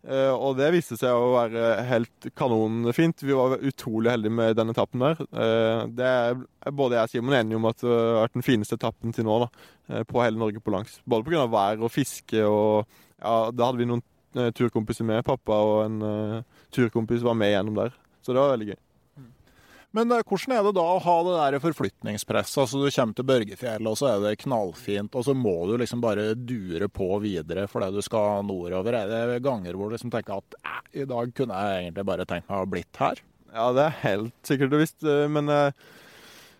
[0.07, 3.25] Eh, og det viste seg å være helt kanonfint.
[3.27, 5.23] Vi var utrolig heldige med den etappen der.
[5.27, 8.79] Eh, det er både jeg og Simon enige om at det har vært den fineste
[8.79, 9.51] etappen til nå da,
[9.91, 11.01] eh, på hele Norge på langs.
[11.07, 11.47] Både pga.
[11.51, 14.03] vær og fiske og ja, Da hadde vi noen
[14.53, 15.25] turkompiser med.
[15.25, 17.95] Pappa og en turkompis var med gjennom der.
[18.21, 18.81] Så det var veldig gøy.
[19.95, 22.59] Men eh, hvordan er det da å ha det der forflytningspresset?
[22.65, 26.03] Altså Du kommer til Børgefjell, og så er det knallfint, og så må du liksom
[26.05, 28.99] bare dure på videre fordi du skal nordover.
[28.99, 32.29] Er det ganger hvor du liksom tenker at eh, i dag kunne jeg egentlig bare
[32.29, 33.23] tenkt meg å ha blitt her?
[33.57, 35.49] Ja, det er helt sikkert og visst, eh, men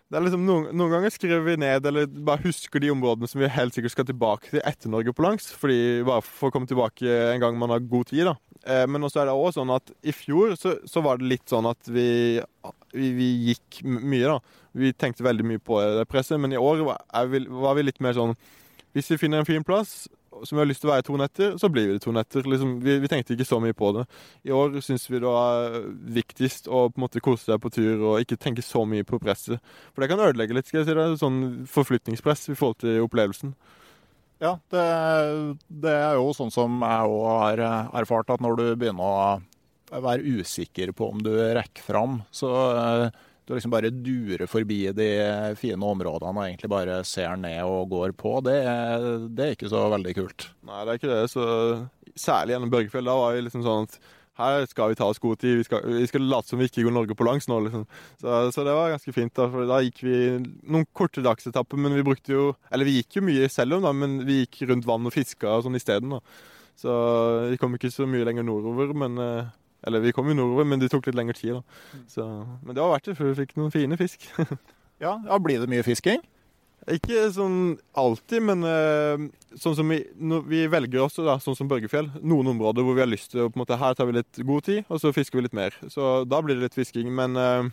[0.07, 3.41] det er liksom noen, noen, ganger skriver vi ned eller bare husker de områdene som
[3.41, 5.49] vi helt sikkert skal tilbake til etter Norge på langs.
[5.51, 8.29] Fordi Bare for å komme tilbake en gang man har god tid.
[8.29, 8.37] da.
[8.63, 11.51] Eh, men også er det også sånn at i fjor så, så var det litt
[11.51, 12.39] sånn at vi,
[12.93, 14.37] vi, vi, gikk mye, da.
[14.77, 17.99] Vi tenkte veldig mye på det presset, men i år var vi, var vi litt
[18.03, 18.35] mer sånn
[18.93, 20.05] Hvis vi finner en fin plass,
[20.43, 22.45] som vi har lyst til å være to netter, så blir vi det to netter.
[22.49, 24.05] Liksom, vi, vi, tenkte ikke så mye på det.
[24.47, 25.77] I år syns vi det var
[26.17, 29.19] viktigst å på en måte kose seg på tur og ikke tenke så mye på
[29.23, 29.61] presset.
[29.93, 31.07] For det kan ødelegge litt, skal jeg si det.
[31.21, 33.53] Sånn forflytningspress i forhold til opplevelsen.
[34.43, 34.85] Ja, det,
[35.67, 37.63] det er jo sånn som jeg òg har
[38.01, 39.21] erfart, at når du begynner å
[39.91, 42.51] være usikker på om du rekker fram, så
[43.47, 45.07] du liksom bare durer forbi de
[45.55, 48.57] fine områdene og egentlig bare ser ned og går på, det,
[49.31, 50.49] det er ikke så veldig kult.
[50.67, 51.21] Nei, det er ikke det.
[51.31, 51.45] Så,
[52.19, 53.99] særlig gjennom Børgefjell, da var vi liksom sånn at
[54.37, 55.55] her skal vi ta oss god tid.
[55.61, 57.87] Vi skal, vi skal late som vi ikke går Norge på langs nå, liksom.
[58.21, 59.33] Så, så, det var ganske fint.
[59.33, 60.19] Da for da gikk vi
[60.67, 63.95] noen korte dagsetapper, men vi brukte jo Eller vi gikk jo mye selv om, da,
[63.97, 66.19] men vi gikk rundt vann og fiska og sånn isteden.
[66.77, 66.91] Så
[67.49, 70.81] vi kom ikke så mye lenger nordover, men eh, eller vi kom jo nordover, men
[70.81, 71.59] det tok litt lengre tid.
[71.59, 72.01] da.
[72.09, 72.25] Så,
[72.63, 74.25] men det var verdt det, for vi fikk noen fine fisk.
[75.03, 76.23] ja, ja, Blir det mye fisking?
[76.87, 79.25] Ikke sånn alltid, men uh,
[79.59, 79.99] sånn som vi,
[80.47, 83.49] vi, velger også, da, sånn som Børgefjell, noen områder hvor vi har lyst til å
[83.49, 85.75] på en måte, Her tar vi litt god tid, og så fisker vi litt mer.
[85.91, 87.11] Så da blir det litt fisking.
[87.17, 87.67] Men uh,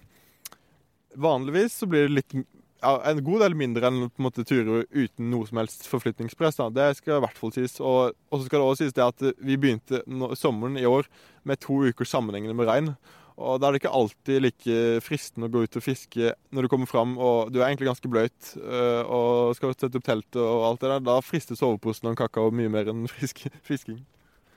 [1.14, 2.36] vanligvis så blir det litt
[2.84, 6.60] ja, en god del mindre enn på en måte, turer uten noe som helst forflytningspress.
[6.60, 6.68] Da.
[6.72, 7.78] Det skal i hvert fall sies.
[7.80, 11.08] Og, så skal det også sies det at vi begynte no, sommeren i år
[11.48, 12.94] med to uker sammenhengende med regn.
[13.34, 16.70] Og Da er det ikke alltid like fristende å gå ut og fiske når du
[16.70, 20.68] kommer fram og du er egentlig ganske bløt øh, og skal sette opp teltet og
[20.68, 21.02] alt det der.
[21.08, 24.04] Da frister soveposen og kakao mye mer enn fisk, fisking.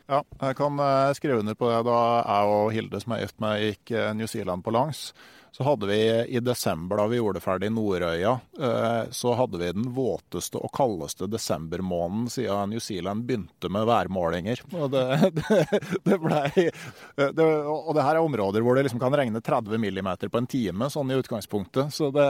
[0.07, 1.81] Ja, jeg kan eh, skrive under på det.
[1.87, 5.09] Da jeg og Hilde, som er gift med, gikk eh, New Zealand på langs,
[5.51, 5.97] så hadde vi
[6.37, 11.27] i desember, da vi gjorde ferdig Nordøya, eh, så hadde vi den våteste og kaldeste
[11.31, 14.63] desembermåneden siden New Zealand begynte med værmålinger.
[14.77, 15.03] Og det,
[15.41, 16.43] det, det ble,
[17.17, 20.47] det, og det her er områder hvor det liksom kan regne 30 millimeter på en
[20.47, 21.91] time, sånn i utgangspunktet.
[21.95, 22.29] Så det,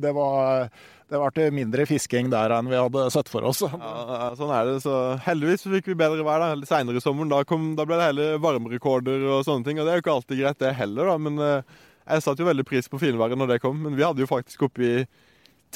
[0.00, 0.70] det var
[1.12, 3.60] det ble mindre fisking der enn vi hadde sett for oss.
[3.66, 4.76] Ja, sånn er det.
[4.84, 4.94] Så
[5.26, 7.32] heldigvis fikk vi bedre vær da, seinere i sommeren.
[7.32, 9.80] Da, kom, da ble det hele varmerekorder og sånne ting.
[9.80, 11.18] Og det er jo ikke alltid greit, det heller, da.
[11.20, 13.76] Men eh, jeg satte jo veldig pris på finværet når det kom.
[13.84, 14.94] Men vi hadde jo faktisk oppi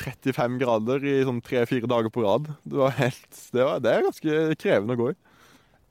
[0.00, 2.48] 35 grader i sånn tre-fire dager på rad.
[2.64, 5.18] Det var helt det, var, det er ganske krevende å gå i.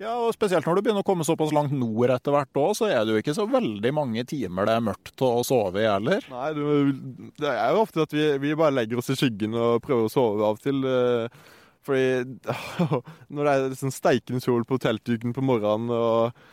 [0.02, 2.90] Ja, og Spesielt når du begynner å komme såpass langt nord etter hvert òg, så
[2.92, 5.88] er det jo ikke så veldig mange timer det er mørkt til å sove i
[5.88, 6.26] heller.
[6.34, 9.80] Nei, du, det er jo ofte at vi, vi, bare legger oss i skyggen og
[9.86, 10.84] prøver å sove av og til.
[10.84, 11.56] Eh,
[11.86, 12.52] fordi
[13.34, 16.46] når det er liksom steikende sol på teltduken på morgenen og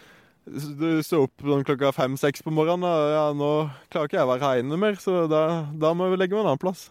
[0.43, 3.51] du står opp sånn klokka fem-seks på morgenen, og ja, nå
[3.93, 6.43] klarer ikke jeg å være her inne mer, så da, da må vi legge meg
[6.43, 6.89] en annen plass.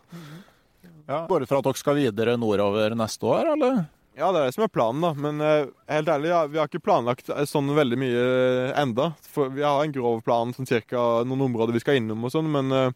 [1.03, 1.25] Ja.
[1.27, 3.81] Bare for at dere skal videre nordover neste år, eller?
[4.17, 5.11] Ja, det er det som er planen, da.
[5.15, 9.11] Men uh, helt ærlig, ja, vi har ikke planlagt eh, sånn veldig mye uh, enda.
[9.31, 12.49] For vi har en grov plan, sånn cirka noen områder vi skal innom og sånn,
[12.51, 12.89] men uh,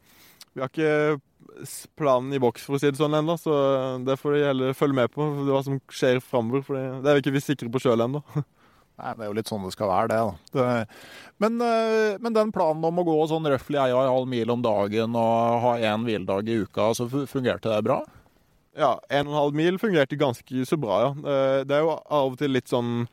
[0.56, 3.38] vi har ikke planen i boks, for å si det sånn ennå.
[3.40, 3.54] Så
[4.04, 6.66] det får de heller følge med på, hva som skjer framover.
[6.68, 8.24] For det, det er vi ikke sikre på sjøl ennå.
[9.00, 10.20] Nei, Det er jo litt sånn det skal være, det.
[10.20, 10.60] da.
[10.60, 11.00] Det,
[11.44, 14.62] men, men, den planen om å gå sånn røftlig ei og en halv mil om
[14.64, 18.00] dagen og ha én hviledag i uka, så fungerte det bra?
[18.76, 21.12] Ja, 1,5 mil fungerte ganske så bra, ja.
[21.16, 23.06] Eh, det er jo av og til litt sånn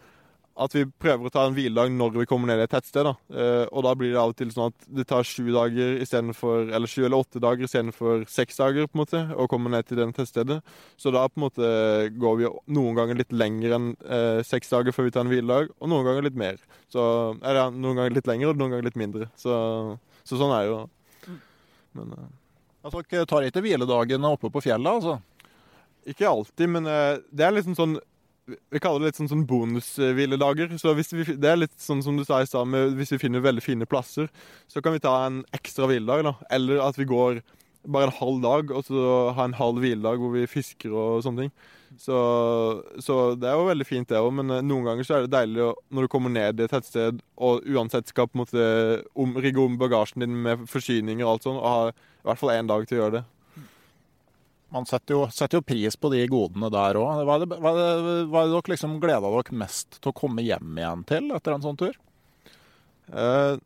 [0.63, 3.07] at vi prøver å ta en hviledag når vi kommer ned i et tettsted.
[3.07, 3.13] da.
[3.33, 6.69] Eh, og da blir det av og til sånn at det tar sju dager istedenfor
[6.75, 10.03] Eller sju eller åtte dager istedenfor seks dager på en måte, å komme ned til
[10.03, 10.61] det tettstedet.
[11.01, 11.73] Så da på en måte
[12.21, 15.73] går vi noen ganger litt lenger enn eh, seks dager før vi tar en hviledag,
[15.79, 16.61] og noen ganger litt mer.
[16.93, 17.01] Så,
[17.41, 19.31] eller noen ganger litt lenger og noen ganger litt mindre.
[19.41, 19.57] Så,
[20.27, 21.37] så sånn er det jo.
[21.97, 22.31] Men, eh.
[22.83, 25.21] Altså, dere tar ikke hviledagene oppe på fjellet, altså?
[26.09, 27.99] Ikke alltid, men uh, det er liksom sånn
[28.51, 30.73] Vi kaller det litt sånn, sånn bonushviledager.
[30.81, 33.63] Så vi, det er litt sånn som du sa i stad, hvis vi finner veldig
[33.63, 34.27] fine plasser,
[34.69, 36.33] så kan vi ta en ekstra hviledag, da.
[36.59, 37.39] Eller at vi går
[37.87, 39.05] bare en halv dag, og så
[39.37, 41.55] ha en halv hviledag hvor vi fisker og sånne ting.
[42.01, 42.19] Så,
[43.05, 45.35] så, det er jo veldig fint, det òg, men uh, noen ganger så er det
[45.35, 48.65] deilig å, når du kommer ned i et tettsted og uansett skal på en måte
[49.15, 52.55] om, rigge om bagasjen din med forsyninger og alt sånt, og ha i hvert fall
[52.55, 53.25] én dag til å gjøre det
[54.73, 57.25] man setter jo, setter jo, pris på de godene der òg.
[57.29, 57.91] Hva er det, hva er
[58.25, 61.81] er dere liksom gleda dere mest til å komme hjem igjen til etter en sånn
[61.81, 61.99] tur?
[63.13, 63.59] Uh,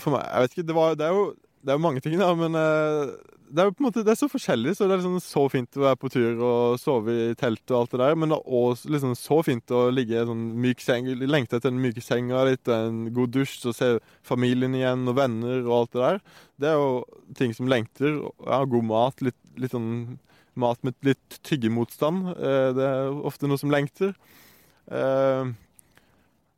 [0.00, 0.66] for meg, jeg vet ikke.
[0.66, 2.32] Det, var, det, er, jo, det er mange ting, da.
[2.38, 3.14] Men uh,
[3.54, 4.74] det er jo på en måte, det er så forskjellig.
[4.74, 7.78] Så det er liksom så fint å være på tur og sove i telt og
[7.78, 8.16] alt det der.
[8.18, 11.10] Men det er også liksom så fint å ligge i sånn myk seng.
[11.22, 13.92] Lengte etter en myk seng og litt en god dusj og se
[14.26, 16.20] familien igjen og venner og alt det der.
[16.64, 16.90] Det er jo
[17.38, 18.18] ting som lengter.
[18.42, 19.22] Ja, god mat.
[19.28, 20.16] Litt, litt sånn
[20.60, 22.32] mat med litt tyggemotstand.
[22.34, 24.14] Eh, det er ofte noe som lengter.
[24.86, 25.52] Eh,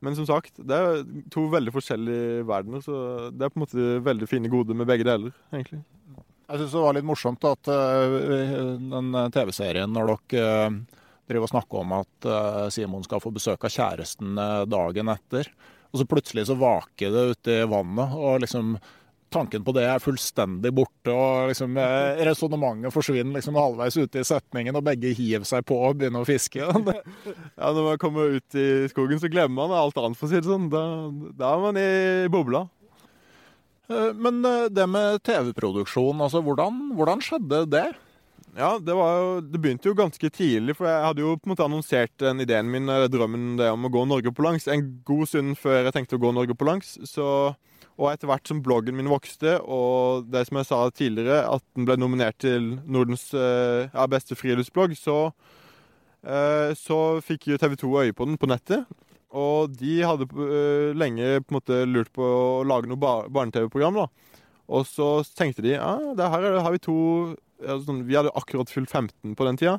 [0.04, 2.96] men som sagt, det er to veldig forskjellige verdener, så
[3.32, 5.80] det er på en måte veldig fine goder med begge deler, egentlig.
[6.46, 10.68] Jeg syns det var litt morsomt at uh, den TV-serien, når dere
[11.26, 12.28] driver og snakker om at
[12.70, 14.36] Simon skal få besøk av kjæresten
[14.70, 15.48] dagen etter,
[15.90, 18.76] og så plutselig så vaker det ute i vannet, og liksom
[19.32, 21.12] tanken på det er fullstendig borte.
[21.12, 25.78] og liksom eh, Resonnementet forsvinner liksom halvveis ute i setningen, og begge hiver seg på
[25.88, 26.62] og begynner å fiske.
[27.60, 30.40] ja, Når man kommer ut i skogen, så glemmer man alt annet, for å si
[30.40, 30.70] det sånn.
[30.72, 30.86] Da,
[31.36, 31.90] da er man i
[32.32, 32.66] bobla.
[33.90, 37.86] Eh, men eh, det med TV-produksjon, altså hvordan, hvordan, skjedde det?
[38.56, 41.66] Ja, det, jo, det, begynte jo ganske tidlig, for jeg hadde jo på en måte
[41.66, 45.28] annonsert den ideen min, eller drømmen det om å gå Norge på langs, en god
[45.28, 46.94] stund før jeg tenkte å gå Norge på langs.
[47.04, 47.26] Så
[47.96, 51.86] og etter hvert som bloggen min vokste, og det som jeg sa tidligere, at den
[51.88, 55.30] ble nominert til Nordens eh, ja, beste friluftsblogg, så,
[56.28, 58.84] eh, så fikk jo TV 2 øye på den på nettet.
[59.36, 63.98] Og de hadde uh, lenge på en måte lurt på å lage noe bar barne-TV-program.
[64.06, 67.00] Og så tenkte de ja, det her har vi to
[67.58, 69.74] sånn, Vi hadde akkurat fylt 15 på den tida.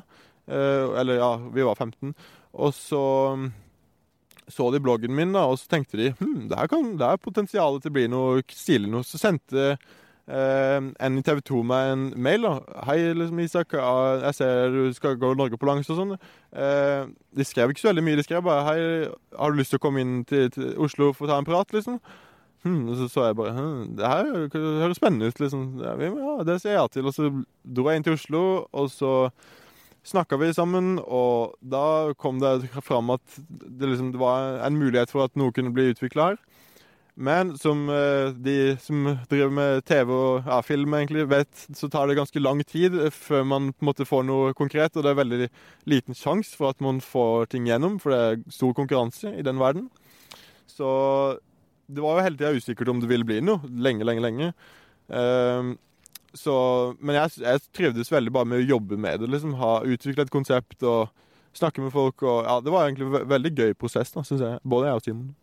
[0.46, 2.12] Eller ja, vi var 15.
[2.60, 3.02] Og så
[4.48, 7.22] så de bloggen min, da, og så tenkte de hm, det her, kan, det er
[7.22, 9.06] potensial til å bli noe stilig noe.
[9.06, 9.74] Så sendte
[10.28, 12.46] eh, en i TV 2 meg en mail.
[12.46, 12.82] da.
[12.86, 13.72] 'Hei, liksom, Isak.
[13.72, 16.16] Jeg ser du skal gå Norge på langs og sånn.'
[16.48, 17.04] Eh,
[17.36, 18.16] de skrev ikke så veldig mye.
[18.16, 21.26] De skrev bare 'Hei, har du lyst til å komme inn til, til Oslo for
[21.26, 22.00] å ta en prat?' liksom.
[22.64, 24.24] Hmm, og så så jeg bare hm, Det her
[24.82, 25.78] høres spennende ut, liksom.
[25.78, 25.94] Ja,
[26.44, 27.06] det sier jeg ja til.
[27.06, 27.30] Og så
[27.62, 29.30] dro jeg inn til Oslo, og så
[30.06, 35.12] snakka vi sammen, og da kom det fram at det, liksom, det var en mulighet
[35.12, 36.38] for at noe kunne bli utvikla her.
[37.18, 42.06] Men som eh, de som driver med TV og ja, film, egentlig vet, så tar
[42.06, 44.94] det ganske lang tid før man på en måte får noe konkret.
[44.94, 45.48] Og det er veldig
[45.90, 49.58] liten sjanse for at man får ting gjennom, for det er stor konkurranse i den
[49.58, 49.88] verden.
[50.70, 50.86] Så
[51.90, 53.66] det var jo hele tida usikkert om det ville bli noe.
[53.66, 54.52] Lenge, lenge, lenge.
[55.08, 55.74] Um,
[56.38, 56.58] så,
[57.00, 59.32] men jeg, jeg, trivdes veldig bare med å jobbe med det.
[59.34, 61.10] liksom, ha Utvikle et konsept og
[61.56, 62.22] snakke med folk.
[62.22, 64.62] og ja, Det var egentlig en veldig gøy prosess, da, syns jeg.
[64.64, 65.36] Både jeg og Simon.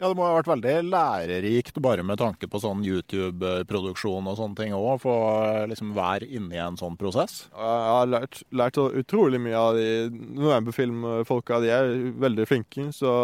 [0.00, 4.58] Ja, Det må ha vært veldig lærerikt bare med tanke på sånn YouTube-produksjon og sånne
[4.58, 7.44] ting òg, for liksom være inne i en sånn prosess?
[7.54, 11.62] Jeg har lært, lært utrolig mye av de novemberfilmfolka.
[11.62, 11.94] De er
[12.26, 13.14] veldig flinke, så,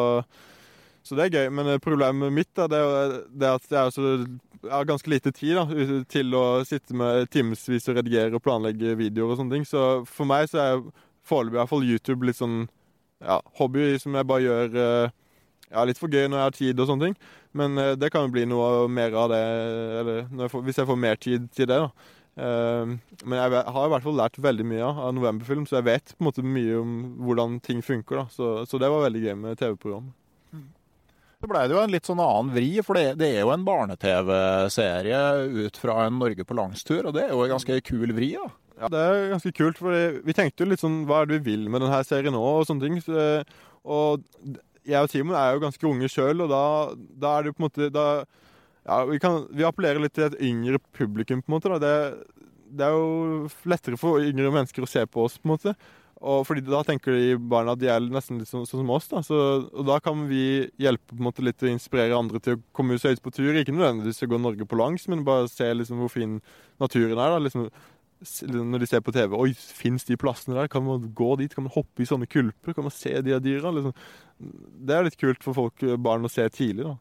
[1.10, 1.52] så, det er gøy.
[1.58, 4.10] Men problemet mitt da, det er, det er at jeg, også,
[4.60, 5.64] jeg, har ganske lite tid da,
[6.10, 9.66] til å sitte med timevis og redigere og planlegge videoer og sånne ting.
[9.68, 10.84] Så for meg så er
[11.26, 12.62] foreløpig YouTube litt sånn
[13.20, 16.88] ja, hobby som jeg bare gjør ja, litt for gøy når jeg har tid og
[16.90, 17.18] sånne ting.
[17.58, 21.20] Men det kan jo bli noe mer av det jeg får, hvis jeg får mer
[21.20, 21.80] tid til det.
[21.82, 21.90] da.
[22.40, 26.22] Men jeg har i hvert fall lært veldig mye av novemberfilm, så jeg vet på
[26.22, 26.96] en måte mye om
[27.26, 28.22] hvordan ting funker.
[28.22, 28.26] da.
[28.32, 30.14] Så, så det var veldig gøy med TV-programmet.
[31.40, 33.62] Så blei det jo en litt sånn annen vri, for det, det er jo en
[33.64, 35.20] barne-TV-serie
[35.64, 38.50] ut fra en Norge på langstur, og det er jo en ganske kul vri, da.
[38.80, 41.52] Ja, det er ganske kult, for vi tenkte jo litt sånn Hva er det vi
[41.52, 43.00] vil med denne serien nå, og sånne ting.
[43.04, 43.24] Så,
[43.84, 44.22] og
[44.88, 46.62] jeg og Timon er jo ganske unge sjøl, og da,
[46.96, 48.06] da, er det jo på en måte da,
[48.84, 51.80] ja, vi, kan, vi, appellerer litt til et yngre publikum, på en måte.
[51.82, 51.94] Det,
[52.68, 55.76] det, er jo lettere for yngre mennesker å se på oss, på en måte.
[56.20, 59.08] Og fordi Da tenker de barna at de er nesten litt sånn, sånn som oss.
[59.08, 59.22] da.
[59.24, 59.36] Så,
[59.72, 62.98] og Da kan vi hjelpe på en måte litt å inspirere andre til å komme
[63.00, 63.54] seg ut på tur.
[63.56, 66.40] Ikke nødvendigvis å gå Norge på langs, men bare se liksom hvor fin
[66.80, 67.32] naturen er.
[67.36, 67.70] da, liksom
[68.20, 70.68] når de ser på TV Oi, fins de plassene der?
[70.68, 71.54] Kan man gå dit?
[71.54, 72.74] Kan man hoppe i sånne kulper?
[72.76, 73.72] Kan man se de dyra?
[73.72, 73.94] Liksom.
[74.84, 76.84] Det er litt kult for folk, barn å se tidlig.
[76.84, 76.98] da.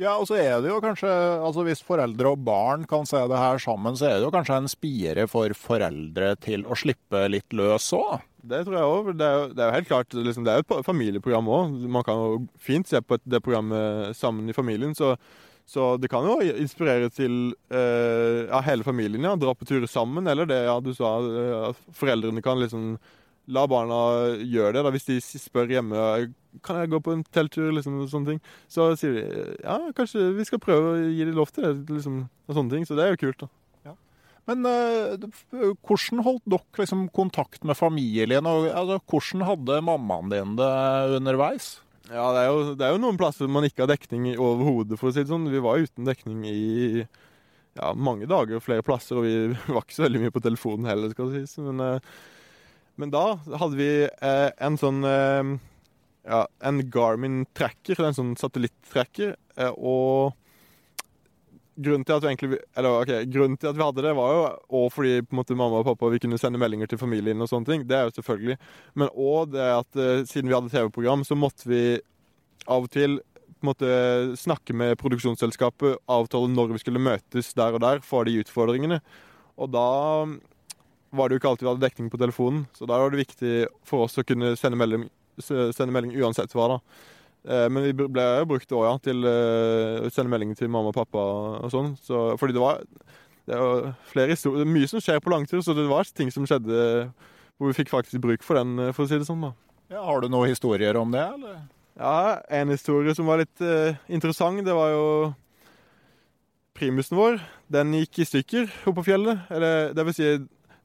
[0.00, 3.38] Ja, og så er det jo kanskje altså Hvis foreldre og barn kan se det
[3.38, 7.56] her sammen, så er det jo kanskje en spire for foreldre til å slippe litt
[7.56, 8.24] løs òg?
[8.42, 9.12] Det tror jeg òg.
[9.14, 11.78] Det, det, er jo helt klart liksom, Det er jo et familieprogram òg.
[11.98, 14.96] Man kan jo fint se på det programmet sammen i familien.
[14.98, 15.14] Så
[15.72, 19.24] så det kan jo inspirere til eh, ja, hele familien.
[19.24, 22.96] ja, Dra på turer sammen, eller det ja, du sa, eh, at foreldrene kan liksom
[23.50, 23.98] la barna
[24.38, 24.84] gjøre det.
[24.86, 26.04] da, Hvis de spør hjemme
[26.62, 29.22] kan jeg gå på en telttur, liksom, sånne ting, så sier de
[29.64, 31.96] ja, kanskje vi skal prøve å gi dem lov til det.
[31.96, 33.46] liksom, og sånne ting, Så det er jo kult.
[33.46, 33.52] da.
[34.50, 38.46] Men uh, hvordan holdt dere liksom, kontakt med familien?
[38.46, 40.70] og altså, Hvordan hadde mammaen din det
[41.18, 41.76] underveis?
[42.10, 45.08] Ja, det er, jo, det er, jo, noen plasser man ikke har dekning overhodet, for
[45.08, 45.46] å si det sånn.
[45.52, 47.04] Vi var uten dekning i
[47.78, 50.90] ja, mange dager og flere plasser, og vi var ikke så veldig mye på telefonen
[50.90, 51.62] heller, skal det sies.
[51.62, 52.10] Men, eh,
[53.00, 53.24] men da
[53.58, 55.54] hadde vi eh, en sånn eh,
[56.28, 60.36] ja, en Garmin tracker, en sånn satellitt-tracker, eh, og
[61.82, 64.42] grunnen til at vi egentlig Eller okay, grunnen til at vi hadde det, var jo
[64.76, 67.48] og fordi på en måte mamma og pappa vi kunne sende meldinger til familien og
[67.48, 67.84] sånne ting.
[67.88, 68.58] Det er jo selvfølgelig.
[69.00, 71.82] Men òg det at uh, siden vi hadde TV-program, så måtte vi
[72.68, 73.16] av og til
[73.64, 73.88] måte
[74.38, 79.00] snakke med produksjonsselskapet, avtale når vi skulle møtes der og der, for de utfordringene.
[79.56, 79.86] Og da
[81.12, 83.56] var det jo ikke alltid vi hadde dekning på telefonen, så da var det viktig
[83.88, 85.08] for oss å kunne sende melding,
[85.40, 86.68] sende melding uansett hva.
[86.74, 86.78] da.
[87.42, 90.96] Eh, men vi ble brukt òg, ja, til eh, å sende melding til mamma og
[90.96, 91.24] pappa
[91.60, 91.92] og sånn.
[92.02, 92.80] Så, fordi det var,
[93.50, 97.10] det var flere historier, mye som skjer på langtur, så det var ting som skjedde
[97.58, 99.44] hvor vi fikk faktisk bruk for den, for å si det sånn.
[99.44, 99.52] da.
[99.92, 101.60] Ja, har du noen historier om det, eller?
[102.00, 105.04] Ja, en historie som var litt uh, interessant, det var jo
[106.78, 107.36] primusen vår.
[107.72, 109.44] Den gikk i stykker oppe på fjellet.
[109.52, 110.30] Eller det vil si,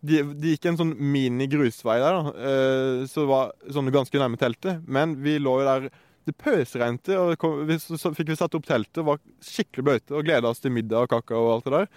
[0.07, 2.33] de, de gikk en sånn mini-grusvei der, da.
[2.33, 4.83] Uh, så det var sånn ganske nærme teltet.
[4.87, 5.89] Men vi lå jo der
[6.27, 10.25] det pøsregnet, og kom, vi, så fikk vi satt opp teltet, var skikkelig bløte og
[10.27, 11.87] gleda oss til middag og kaka og alt det der.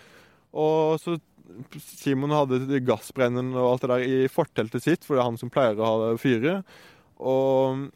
[0.61, 1.16] Og så
[1.83, 5.51] Simon hadde gassbrenneren og alt det der i forteltet sitt, for det er han som
[5.51, 6.79] pleier å ha fyret.
[7.20, 7.88] Og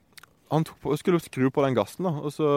[0.53, 2.49] han på, skulle skru på den gassen, da, og så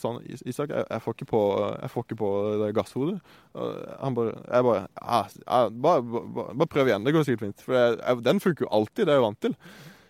[0.00, 2.30] sa han Isak, jeg, jeg, får, ikke på, jeg får ikke på
[2.62, 3.18] det gasshodet.
[3.54, 7.62] Og han bare Jeg bare ja, bare, bare, bare, prøv igjen, det går sikkert fint.
[7.64, 9.54] For jeg, den funker jo alltid, det er jeg vant til.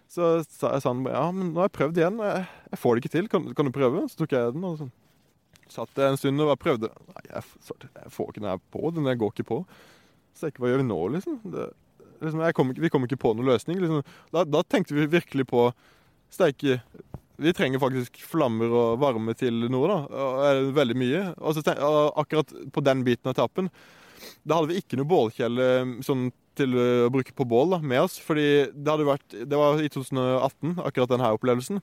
[0.08, 2.22] Så sa jeg sånn Ja, men nå har jeg prøvd igjen.
[2.24, 3.28] Jeg, jeg får det ikke til.
[3.32, 4.06] Kan, kan, du prøve?
[4.08, 4.94] Så tok jeg den og sånn.
[5.68, 6.88] Satt jeg en stund og bare prøvde.
[7.12, 8.88] Nei, jeg, jeg får ikke den her på.
[8.96, 9.60] Den der går ikke på.
[10.32, 11.36] Så jeg ikke, hva gjør vi nå, liksom?
[11.52, 11.68] Det,
[12.22, 13.82] liksom kom vi kom ikke på noen løsning.
[13.82, 14.00] Liksom.
[14.34, 15.68] Da, da, tenkte vi virkelig på
[16.34, 16.80] steike
[17.38, 20.24] Vi trenger faktisk flammer og varme til noe, da.
[20.74, 21.20] Veldig mye.
[21.38, 21.78] Og så tenk,
[22.18, 23.68] akkurat på den biten av tappen,
[24.42, 25.68] da hadde vi ikke noe bålkjele
[26.02, 28.16] sånn til eh, å bruke på bål da, med oss.
[28.18, 31.78] Fordi det hadde vært Det var i 2018, akkurat denne opplevelsen.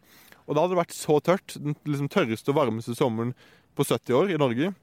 [0.45, 1.55] Og da hadde det vært så tørt.
[1.55, 3.31] Den liksom tørreste og varmeste sommeren
[3.79, 4.73] på 70 år i Norge.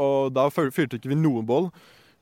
[0.00, 1.68] Og da fyr- fyrte ikke vi noen bål.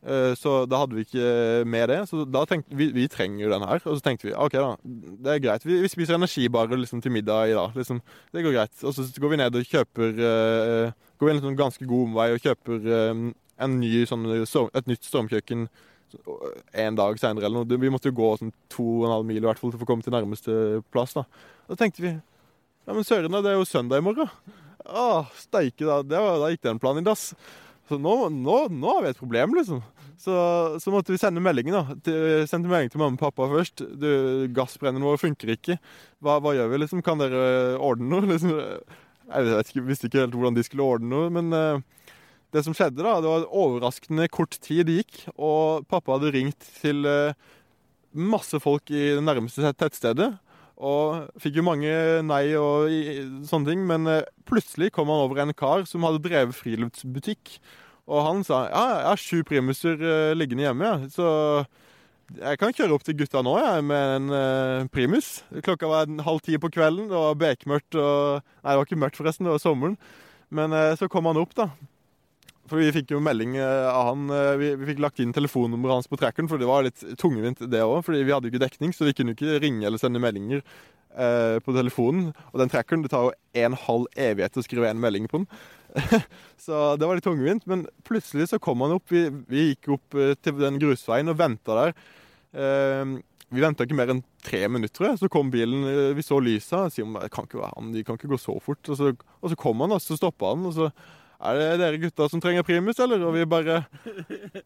[0.02, 2.00] Eh, Så da hadde vi ikke med det.
[2.10, 3.82] Så da tenkte vi vi trenger den her.
[3.86, 4.72] Og så tenkte vi OK, da.
[4.82, 5.66] Det er greit.
[5.66, 7.76] Vi, vi spiser energibarer liksom, til middag i dag.
[7.76, 8.02] Liksom.
[8.32, 8.74] Det går greit.
[8.82, 12.32] Og så går vi ned og kjøper uh, Går vi en sånn ganske god omvei
[12.34, 13.18] og kjøper eh,
[13.62, 14.24] en ny, sånn,
[14.74, 15.68] et nytt stormkjøkken
[16.82, 17.78] en dag seinere eller noe.
[17.78, 19.88] Vi måtte jo gå sånn to og en halv mil i hvert fall for å
[19.88, 21.14] komme til nærmeste plass.
[21.14, 21.22] Da
[21.70, 24.26] Da tenkte vi ja, men søren, det er jo søndag i morgen.
[24.82, 26.00] Å, steike, da.
[26.02, 27.28] Det da gikk den planen i dass.
[27.92, 29.82] Så nå, nå, nå har vi et problem, liksom.
[30.22, 30.34] Så,
[30.80, 31.96] så måtte vi sende meldingen da.
[32.06, 33.84] Til, sendte melding til mamma og pappa først.
[34.00, 34.10] Du,
[34.56, 35.76] gassbrenneren vår funker ikke.
[36.24, 37.02] Hva, hva gjør vi, liksom?
[37.04, 37.42] Kan dere
[37.82, 38.28] ordne noe?
[38.30, 38.54] Liksom,
[39.32, 42.14] jeg vet ikke, visste ikke helt hvordan de skulle ordne noe, men uh,
[42.52, 46.70] det som skjedde da, det var overraskende kort tid det gikk, og pappa hadde ringt
[46.80, 47.36] til uh,
[48.12, 50.32] masse folk i det nærmeste tettstedet.
[50.82, 51.92] Og fikk jo mange
[52.26, 52.90] nei og
[53.46, 57.54] sånne ting, men eh, plutselig kom han over en kar som hadde drevet friluftsbutikk.
[58.10, 61.12] Og han sa ja, jeg har sju primuser uh, liggende hjemme, ja.
[61.12, 61.28] så
[62.32, 65.42] jeg kan kjøre opp til gutta nå jeg, med en uh, primus.
[65.62, 69.02] Klokka var en halv ti på kvelden, det var bekmørkt og Nei, det var ikke
[69.04, 69.98] mørkt, forresten, det var sommeren.
[70.52, 71.68] Men uh, så kom han opp, da.
[72.70, 76.16] For vi fikk jo melding av han vi, vi fikk lagt inn telefonnummeret hans på
[76.16, 77.98] trackeren, for det var litt tungvint det òg.
[78.06, 80.62] Fordi vi hadde jo ikke dekning, så vi kunne ikke ringe eller sende meldinger
[81.66, 82.30] på telefonen.
[82.54, 83.34] Og den trackeren det tar jo
[83.66, 85.50] en halv evighet å skrive en melding på den.
[86.64, 87.66] så det var litt tungvint.
[87.70, 89.06] Men plutselig så kom han opp.
[89.12, 91.94] Vi, vi gikk opp eh, til den grusveien og venta der.
[92.52, 93.16] Eh,
[93.52, 95.16] vi venta ikke mer enn tre minutter.
[95.20, 96.86] Så kom bilen, eh, vi så lysa.
[96.86, 98.82] og sier det kan ikke være han, de kan ikke gå så fort.
[98.88, 100.70] Og så, og så kom han, og så stoppa han.
[100.70, 100.92] og så
[101.42, 103.24] er det dere gutta som trenger primus, eller?
[103.26, 103.80] Og vi bare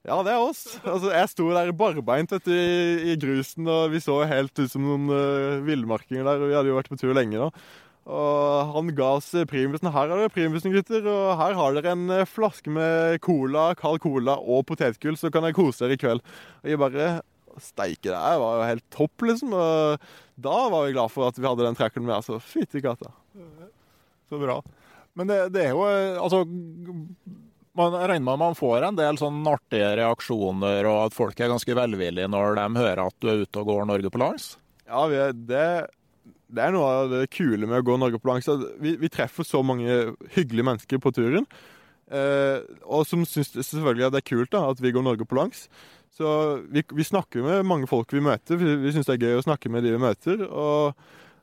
[0.04, 0.76] Ja, det er oss.
[0.84, 4.70] Altså, jeg sto der barbeint vet du, i, i grusen, og vi så helt ut
[4.70, 6.42] som noen uh, villmarkinger der.
[6.42, 7.48] og Vi hadde jo vært på tur lenge da.
[8.07, 9.90] Og han ga oss primusen.
[9.90, 11.07] Her er det primusen, gutter.
[11.11, 15.46] Og her har dere en eh, flaske med cola, kald cola og potetgull, så kan
[15.46, 16.22] dere kose dere i kveld.
[16.62, 17.16] Og jeg bare
[17.57, 19.54] Steike, det her var jo helt topp, liksom.
[19.57, 20.09] Og
[20.44, 22.18] da var vi glad for at vi hadde den trackeren med.
[22.18, 23.11] Altså, fytti katta.
[24.28, 24.61] Så bra.
[25.16, 26.42] Men det, det er jo eh, Altså
[27.76, 31.52] man regner med at man får en del sånn artige reaksjoner, og at folk er
[31.52, 34.46] ganske velvillige når de hører at du er ute og går Norge på langs?
[34.88, 35.66] Ja, vi er, det,
[36.47, 38.49] det er noe av det kule med å gå Norge på langs.
[38.82, 41.49] Vi, vi treffer så mange hyggelige mennesker på turen.
[42.07, 45.38] Eh, og som syns selvfølgelig at det er kult da, at vi går Norge på
[45.38, 45.66] langs.
[46.16, 46.30] Så
[46.72, 48.61] vi, vi snakker med mange folk vi møter.
[48.61, 50.44] Vi, vi syns det er gøy å snakke med de vi møter.
[50.47, 50.94] Og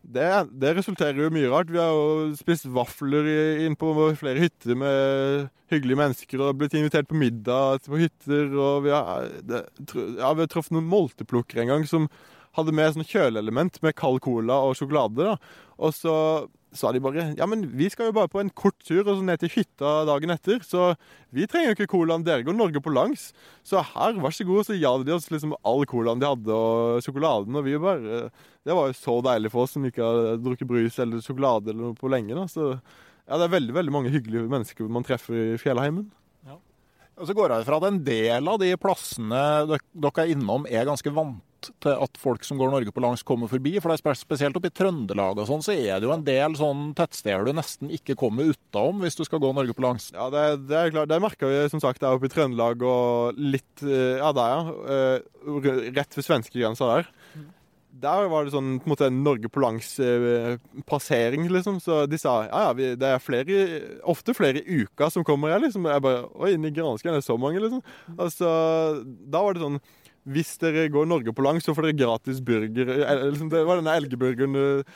[0.03, 0.29] det,
[0.59, 1.71] det resulterer jo mye rart.
[1.71, 6.75] Vi har jo spist vafler inne inn på flere hytter med hyggelige mennesker og blitt
[6.77, 8.49] invitert på middag på hytter.
[8.55, 12.09] Og vi har, ja, vi har truffet noen molteplukkere en gang som
[12.57, 15.31] hadde med sånn kjøleelement med kald cola og sjokolade.
[15.31, 15.37] da.
[15.81, 16.15] Og så
[16.73, 19.25] sa de bare ja, men vi skal jo bare på en kort tur og så
[19.25, 20.63] ned til hytta dagen etter.
[20.65, 20.93] Så
[21.33, 23.29] vi trenger jo ikke colaen, dere går Norge på langs.
[23.65, 24.65] Så her, vær så god.
[24.67, 27.59] Så ga de oss liksom all colaen de hadde og sjokoladen.
[27.59, 28.27] Og vi bare
[28.63, 31.89] Det var jo så deilig for oss som ikke har drukket brus eller sjokolade eller
[31.89, 32.35] noe på lenge.
[32.37, 32.47] da.
[32.49, 36.11] Så ja, det er veldig veldig mange hyggelige mennesker man treffer i fjellheimen.
[37.13, 40.87] Og så går jeg fra at en del av de plassene dere er innom, er
[40.89, 41.11] ganske
[41.83, 43.75] til at folk som går Norge på langs, kommer forbi.
[43.79, 46.57] For det er spesielt oppe i Trøndelag og sånn, så er det jo en del
[46.59, 50.11] sånn tettsteder du nesten ikke kommer utenom hvis du skal gå Norge på langs.
[50.15, 51.11] Ja, det, det er klart.
[51.11, 54.87] Det merker vi som sagt der oppe i Trøndelag og litt eh, Ja, der, ja.
[54.95, 55.29] Eh,
[55.93, 57.11] Rett ved svenskegrensa der.
[58.03, 61.77] Der var det sånn på en måte Norge på langs-passering, liksom.
[61.83, 63.65] Så de sa ja, ja, vi, det er flere,
[64.09, 65.85] ofte flere i uka som kommer her, liksom.
[65.91, 67.83] Jeg bare Oi, i er det så mange, liksom.
[68.17, 68.49] Altså,
[69.05, 69.79] da var det sånn
[70.23, 72.91] hvis dere går Norge på lang, så får dere gratis burger.
[73.31, 74.93] Liksom, det var denne elgeburgeren eh,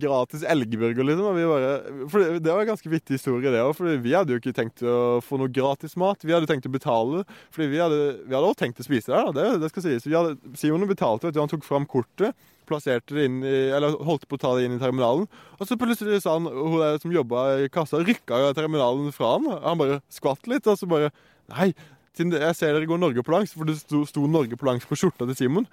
[0.00, 1.26] Gratis elgeburger, liksom.
[1.28, 1.72] Og vi bare,
[2.08, 3.74] for det, var en ganske vittig historie, det òg.
[3.76, 6.24] For vi hadde jo ikke tenkt å få noe gratis mat.
[6.24, 7.26] Vi hadde tenkt å betale.
[7.52, 9.28] Fordi vi hadde, vi også tenkt å spise der.
[9.36, 10.08] Det, det skal sies.
[10.08, 10.16] Vi
[10.56, 11.42] Simon betalte, vet du.
[11.42, 12.32] Han tok fram kortet.
[12.70, 15.28] Plasserte det inn i, eller holdt på å ta det inn i terminalen.
[15.58, 19.48] Og så plutselig sa han, hun der som jobba i kassa, rykka terminalen fra han.
[19.66, 21.12] Han bare skvatt litt, og så bare
[21.50, 21.72] Nei,
[22.16, 24.86] siden jeg ser dere går Norge på langs, for det sto, sto Norge på langs
[24.88, 25.68] på skjorta til Simon,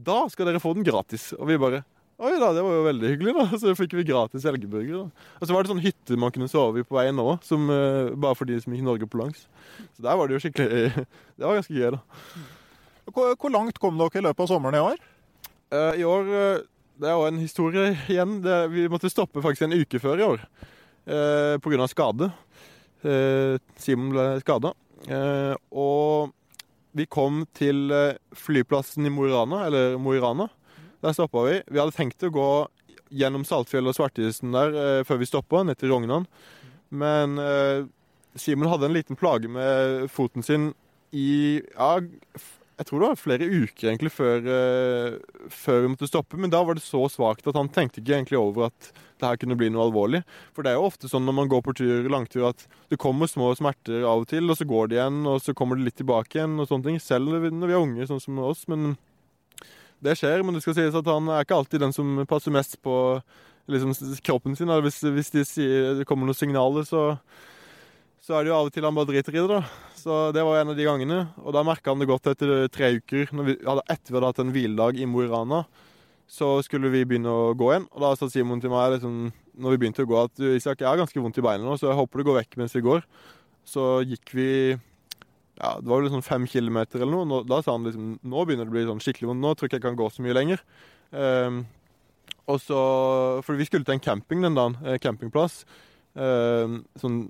[0.00, 1.32] da skal dere få den gratis.
[1.38, 1.84] Og vi bare
[2.22, 3.44] Oi da, det var jo veldig hyggelig, da.
[3.58, 5.00] Så fikk vi gratis elgeburger.
[5.00, 5.30] da.
[5.40, 8.12] Og så var det sånn hytte man kunne sove i på veien nå, som, eh,
[8.14, 9.40] bare for de som gikk Norge på langs.
[9.96, 10.92] Så der var det jo skikkelig
[11.40, 12.02] Det var ganske gøy, da.
[13.08, 15.02] Hvor, hvor langt kom dere i løpet av sommeren i år?
[15.72, 16.62] Uh, I år eh,
[17.00, 18.38] Det er jo en historie igjen.
[18.44, 21.90] Det, vi måtte stoppe faktisk en uke før i år uh, pga.
[21.90, 22.30] skade.
[23.02, 24.72] Eh, Simon ble skada.
[25.10, 26.30] Og
[26.92, 30.48] vi kom til eh, flyplassen i Mo i Rana, eller Mo i Rana.
[31.02, 31.56] Der stoppa vi.
[31.72, 32.50] Vi hadde tenkt å gå
[33.12, 36.28] gjennom Saltfjell og Svartisen der eh, før vi stoppa, ned til Rognan.
[36.92, 37.88] Men eh,
[38.36, 40.72] Simon hadde en liten plage med foten sin
[41.12, 41.96] i ja,
[42.82, 46.38] jeg tror det var flere uker egentlig før, uh, før vi måtte stoppe.
[46.40, 48.90] Men da var det så svakt at han tenkte ikke egentlig over at
[49.22, 50.24] det her kunne bli noe alvorlig.
[50.52, 53.30] For det er jo ofte sånn når man går på tur, langtur at det kommer
[53.30, 55.98] små smerter av og til, og så går det igjen, og så kommer det litt
[56.02, 56.98] tilbake igjen og sånne ting.
[57.02, 58.66] Selv når vi er unge, sånn som oss.
[58.72, 58.96] Men
[60.02, 60.42] det skjer.
[60.42, 62.96] Men det skal sies at han er ikke alltid den som passer mest på
[63.70, 63.94] liksom,
[64.26, 64.72] kroppen sin.
[64.84, 65.68] Hvis, hvis de
[66.00, 67.12] det kommer noen signaler, så
[68.22, 69.88] så er det jo av og til han bare driter i det, da.
[69.98, 71.20] Så det var en av de gangene.
[71.42, 73.32] Og da merka han det godt etter tre uker.
[73.34, 75.64] Når vi hadde etter vi hadde hatt en hviledag i Mo i Rana,
[76.30, 77.88] så skulle vi begynne å gå igjen.
[77.90, 79.18] Og da sa Simon til meg liksom,
[79.58, 81.90] når vi begynte å gå, at Isak, jeg har ganske vondt i beina nå, så
[81.90, 83.04] jeg håper det går vekk mens vi går.
[83.68, 87.42] Så gikk vi ja, det var vel sånn fem kilometer eller noe.
[87.46, 89.42] Da sa han liksom nå begynner det å bli sånn skikkelig vondt.
[89.44, 90.62] Nå tror jeg ikke jeg kan gå så mye lenger.
[91.12, 91.62] Um,
[92.50, 92.80] og så,
[93.44, 94.78] For vi skulle til en camping den dagen.
[94.86, 95.62] eh, Campingplass.
[96.16, 97.20] Um, sånn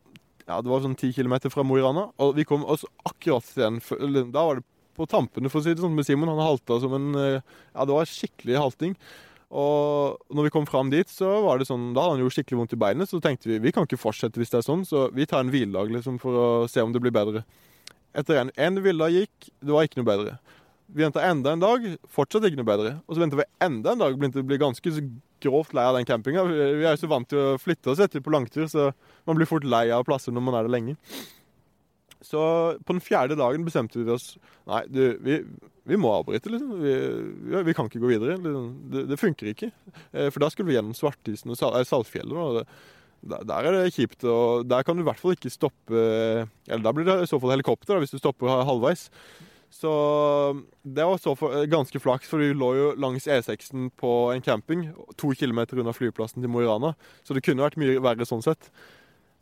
[0.49, 2.09] ja, det var sånn ti kilometer fra Mo i Rana.
[2.23, 4.31] Og vi kom oss akkurat til den.
[4.35, 4.67] Da var det
[4.99, 6.31] på tampene, for å si det sånn, med Simon.
[6.33, 8.97] Han halta som en eh, Ja, det var skikkelig halting.
[9.53, 12.63] Og når vi kom fram dit, så var det sånn Da hadde han jo skikkelig
[12.63, 15.11] vondt i beinet, så tenkte vi vi kan ikke fortsette hvis det er sånn, så
[15.13, 17.45] vi tar en hviledag liksom, for å se om det blir bedre.
[18.17, 20.39] Etter en, en hviledag gikk, det var ikke noe bedre.
[20.93, 22.97] Vi venta enda en dag, fortsatt ikke noe bedre.
[23.07, 24.93] Og så venta vi enda en dag, begynte å bli ganske
[25.43, 26.45] grovt lei av den campinga.
[26.49, 28.91] Vi er jo så vant til å flytte oss etter på langtur, så
[29.29, 30.97] man blir fort lei av plasser når man er der lenge.
[32.23, 32.41] Så
[32.87, 34.37] på den fjerde dagen bestemte vi oss
[34.71, 35.41] Nei, du, vi,
[35.91, 36.77] vi må avbryte, liksom.
[36.79, 36.93] Vi,
[37.51, 38.37] vi, vi kan ikke gå videre.
[38.39, 38.69] Liksom.
[38.93, 39.73] Det, det funker ikke.
[40.13, 42.37] Eh, For da skulle vi gjennom Svartisen og Sal eh, Saltfjellet.
[42.39, 44.23] Og det, der, er det kjipt.
[44.31, 47.41] Og der kan du i hvert fall ikke stoppe Eller da blir det i så
[47.43, 49.09] fall helikopter, hvis du stopper halvveis.
[49.73, 49.91] Så
[50.85, 54.91] det var så for, ganske flaks, for vi lå jo langs E6-en på en camping,
[55.17, 56.91] to kilometer unna flyplassen til Mo i Rana.
[57.25, 58.69] Så det kunne vært mye verre sånn sett.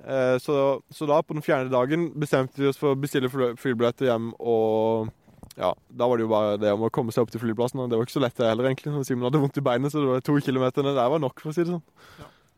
[0.07, 0.55] Eh, Så,
[0.95, 4.31] så da, på den fjerde dagen, bestemte vi oss for å bestille fly- flybilletter hjem.
[4.39, 5.11] Og
[5.59, 7.83] ja, da var det jo bare det om å komme seg opp til flyplassen.
[7.83, 8.95] Og det var ikke så lett det heller, egentlig.
[8.95, 11.43] når Simon hadde vondt i beinet, så det var to kilometer ned der var nok,
[11.43, 11.85] for å si det sånn.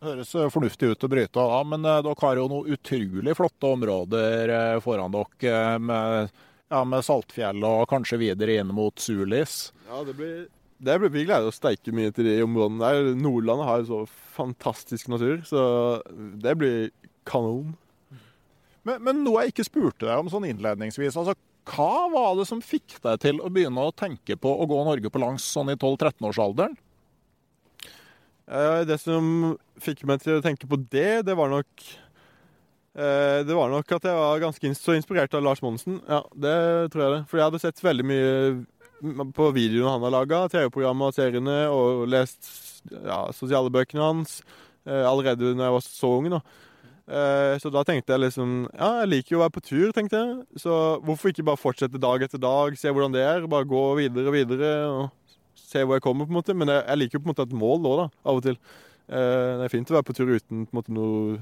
[0.03, 3.69] Høres eh, fornuftig ut å bryte av, men eh, dere har jo noen utrolig flotte
[3.79, 6.41] områder eh, foran dere eh, med,
[6.73, 9.71] ja, med Saltfjell og kanskje videre inn mot Sulis.
[9.91, 10.47] Ja, det blir,
[10.83, 13.13] det blir Vi gleder oss steike mye til de områdene der.
[13.21, 14.01] Nordlandet har jo så
[14.33, 15.63] fantastisk natur, så
[16.43, 16.91] det blir
[17.29, 17.75] kanon.
[18.89, 21.37] Men, men noe jeg ikke spurte deg om sånn innledningsvis, altså
[21.71, 25.13] hva var det som fikk deg til å begynne å tenke på å gå Norge
[25.13, 26.75] på langs sånn i 12-13-årsalderen?
[28.51, 31.85] Eh, Det som fikk meg til å tenke på det, det var nok
[32.93, 36.01] Det var nok at jeg var ganske så inspirert av Lars Monsen.
[36.05, 36.57] Ja, det
[36.93, 37.21] tror jeg det.
[37.31, 38.33] For jeg hadde sett veldig mye
[39.35, 42.51] på videoene han har laga, TV-programmet og seriene, og lest
[42.93, 44.37] ja, sosiale bøkene hans
[44.87, 46.29] eh, allerede da jeg var så ung.
[46.37, 46.41] da.
[47.09, 50.21] Eh, Så da tenkte jeg liksom Ja, jeg liker jo å være på tur, tenkte
[50.21, 50.61] jeg.
[50.63, 53.49] Så hvorfor ikke bare fortsette dag etter dag, se hvordan det er?
[53.51, 55.11] Bare gå videre og videre og
[55.59, 56.55] se hvor jeg kommer, på en måte.
[56.55, 58.61] Men jeg, liker jo på en måte et mål òg, da, av og til.
[59.09, 61.41] Eh, Det er fint å være på tur uten på en måte noe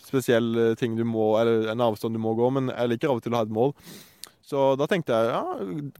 [0.00, 3.24] spesielle ting du må, eller en avstand du må gå, men jeg liker av og
[3.24, 3.72] til å ha et mål.
[4.44, 5.44] Så da tenkte jeg ja,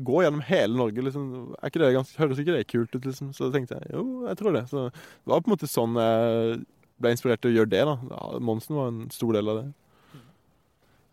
[0.05, 1.28] gå gjennom hele Norge, liksom.
[1.57, 3.30] Er ikke det ganske, høres ikke det kult ut, liksom?
[3.36, 4.66] Så tenkte jeg jo, jeg tror det.
[4.68, 6.59] Så det var på en måte sånn jeg
[7.01, 8.18] ble inspirert til å gjøre det, da.
[8.45, 9.66] Monsen var en stor del av det.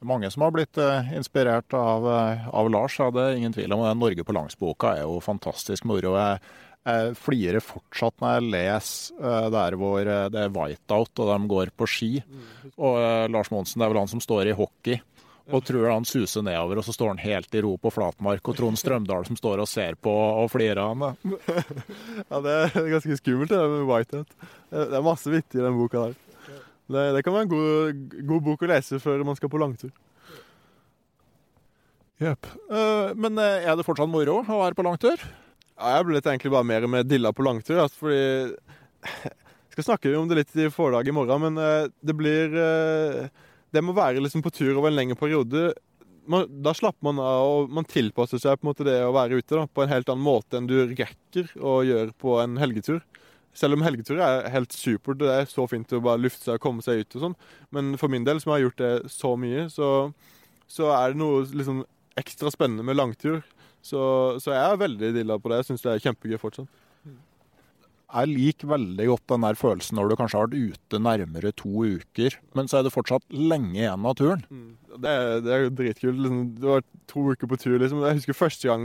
[0.02, 3.84] Mange som har blitt eh, inspirert av, eh, av Lars, er ingen tvil om.
[3.86, 3.94] Det.
[4.02, 6.16] Norge på langs-boka er jo fantastisk moro.
[6.18, 6.42] Jeg,
[6.82, 11.50] jeg flirer fortsatt når jeg leser eh, der hvor eh, det er whiteout og de
[11.52, 12.12] går på ski.
[12.78, 14.98] Og eh, Lars Monsen, det er vel han som står i hockey.
[15.52, 18.46] Og tror han suser nedover, og så står han helt i ro på flatmark.
[18.48, 21.18] Og Trond Strømdal som står og ser på og flirer av han.
[22.32, 24.32] Ja, det er ganske skummelt, det med Whitehead.
[24.72, 26.16] Det er masse vittig i den boka der.
[26.92, 29.92] Det, det kan være en god, god bok å lese før man skal på langtur.
[32.22, 32.48] Jepp.
[32.72, 35.24] Eh, Men eh, er det fortsatt moro å være på langtur?
[35.82, 40.12] Ja, jeg ble egentlig bare mer med dilla på langtur, altså, fordi Jeg skal snakke
[40.18, 43.32] om det litt i foredraget i morgen, men eh, det blir eh,
[43.74, 45.72] Det må være liksom på tur over en lengre periode.
[46.30, 49.40] Man, da slapper man av, og man tilpasser seg på en måte det å være
[49.40, 53.00] ute da, på en helt annen måte enn du rekker å gjøre på en helgetur.
[53.58, 56.68] Selv om helgetur er helt supert, det er så fint å bare lufte seg og
[56.68, 57.40] komme seg ut og sånn.
[57.74, 59.90] Men for min del, som har gjort det så mye, så,
[60.70, 61.82] så er det noe liksom
[62.22, 63.42] ekstra spennende med langtur.
[63.82, 64.02] Så,
[64.44, 65.62] så jeg er veldig dilla på det.
[65.62, 66.70] Jeg syns det er kjempegøy fortsatt.
[68.12, 71.86] jeg liker veldig godt den der følelsen når du kanskje har vært ute nærmere to
[71.96, 74.44] uker, men så er det fortsatt lenge igjen av turen.
[74.92, 76.20] Det er, det er dritkult.
[76.20, 76.42] Liksom.
[76.60, 77.78] Det var to uker på tur.
[77.80, 78.02] Liksom.
[78.04, 78.84] Jeg husker første gang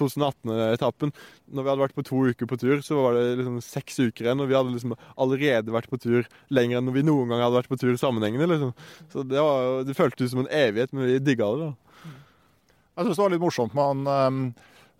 [0.00, 1.12] 2018-etappen.
[1.52, 4.24] Når vi hadde vært på to uker på tur, så var det liksom seks uker
[4.24, 4.40] igjen.
[4.40, 7.60] Og vi hadde liksom allerede vært på tur lenger enn når vi noen gang hadde
[7.60, 8.48] vært på tur sammenhengende.
[8.54, 8.72] Liksom.
[9.12, 11.68] Så det, var, det føltes som en evighet, men vi digga det.
[11.68, 12.16] da.
[12.92, 14.50] Jeg syns det var litt morsomt med han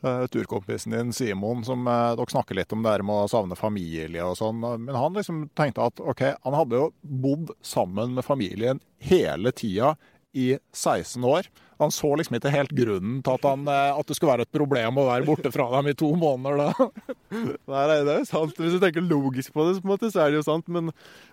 [0.02, 3.58] uh, turkompisen din Simon, som uh, dere snakker litt om det her med å savne
[3.58, 4.62] familie og sånn.
[4.62, 9.96] Men han liksom tenkte at OK, han hadde jo bodd sammen med familien hele tida
[10.32, 11.50] i 16 år.
[11.82, 15.00] Han så liksom ikke helt grunnen til at, han, at det skulle være et problem
[15.02, 16.86] å være borte fra dem i to måneder da.
[17.72, 18.56] Nei, nei, det er jo sant.
[18.56, 20.68] Hvis du tenker logisk på det, på måte, så er det jo sant.
[20.72, 20.92] Men,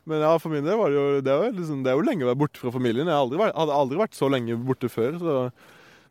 [0.10, 2.26] men ja, for min del var det jo det jo, liksom, det er jo lenge
[2.26, 3.08] å være borte fra familien.
[3.08, 5.20] Jeg aldri vært, hadde aldri vært så lenge borte før.
[5.22, 5.36] så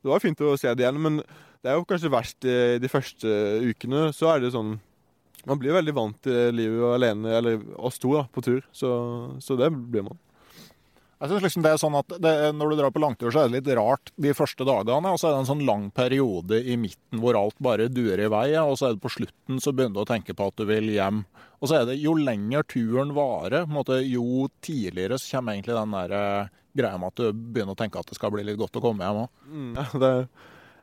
[0.03, 1.21] det var fint å se det igjen, men
[1.63, 3.33] det er jo kanskje verst de første
[3.67, 4.09] ukene.
[4.15, 4.77] Så er det sånn
[5.49, 8.59] Man blir veldig vant til livet alene, eller oss to, da, på tur.
[8.75, 8.91] Så,
[9.41, 10.19] så det blir man.
[11.19, 13.49] Jeg synes liksom det er sånn at det, Når du drar på langtur, så er
[13.49, 15.11] det litt rart de første dagene.
[15.11, 18.31] Og så er det en sånn lang periode i midten hvor alt bare durer i
[18.31, 18.47] vei.
[18.63, 20.93] Og så er det på slutten så begynner du å tenke på at du vil
[20.95, 21.25] hjem.
[21.59, 23.67] Og så er det jo lenger turen varer,
[24.07, 28.01] jo tidligere så kommer egentlig den der eh, greia med at du begynner å tenke
[28.01, 29.43] at det skal bli litt godt å komme hjem òg.
[29.49, 30.13] Mm, ja, det,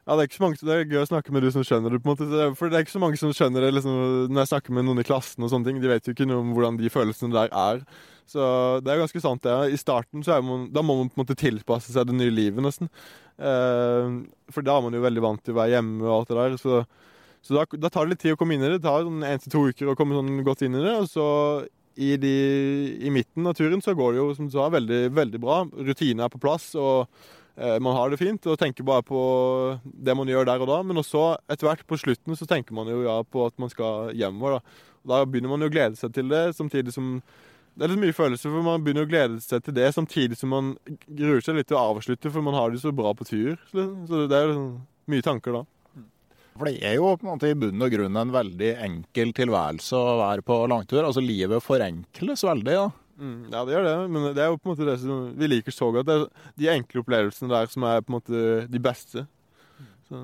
[0.05, 1.99] ja, er ikke så mange, det er gøy å snakke med du som skjønner det.
[2.03, 2.49] på en måte.
[2.59, 3.95] For det er ikke så mange som skjønner det liksom,
[4.29, 5.41] når jeg snakker med noen i klassen.
[5.41, 5.79] og sånne ting.
[5.81, 7.81] De vet jo ikke noe om hvordan de følelsene der er.
[8.29, 8.41] Så
[8.85, 9.55] det er ganske sant, det.
[9.73, 12.61] I starten så man, da må man på en måte tilpasse seg det nye livet,
[12.65, 12.89] nesten.
[13.37, 14.13] Eh,
[14.53, 16.57] for da er man jo veldig vant til å være hjemme og alt det der.
[16.61, 16.83] Så,
[17.45, 18.79] så da, da, tar det litt tid å komme inn i det.
[18.79, 20.95] Det tar sånn én til to uker å komme sånn godt inn i det.
[21.01, 21.27] Og så
[21.95, 22.35] i, de,
[22.99, 25.61] i midten av turen så går det jo, som du sa, veldig, veldig bra.
[25.65, 26.73] Rutinene er på plass.
[26.75, 27.07] og
[27.55, 29.21] eh, man har det fint og tenker bare på
[29.83, 30.81] det man gjør der og da.
[30.83, 34.11] Men også etter hvert på slutten så tenker man jo ja på at man skal
[34.15, 34.59] hjemover.
[34.59, 34.79] Da.
[35.05, 37.19] Og da begynner man jo å glede seg til det, samtidig som
[37.75, 40.53] det er litt mye følelser, for man begynner å glede seg til det, samtidig som
[40.55, 40.75] man
[41.11, 43.57] gruer seg litt til å avslutte, for man har det så bra på tur.
[43.67, 44.61] Så det er jo
[45.11, 45.63] mye tanker da.
[46.55, 49.97] For det er jo på en måte i bunn og grunn en veldig enkel tilværelse
[49.99, 51.01] å være på langtur.
[51.03, 52.85] Altså livet forenkles veldig, da.
[53.15, 55.49] Mm, ja, det gjør det, men det er jo på en måte det som vi
[55.51, 56.07] liker så godt.
[56.07, 59.25] Det er de enkle opplevelsene der som er på en måte de beste.
[60.07, 60.21] Så.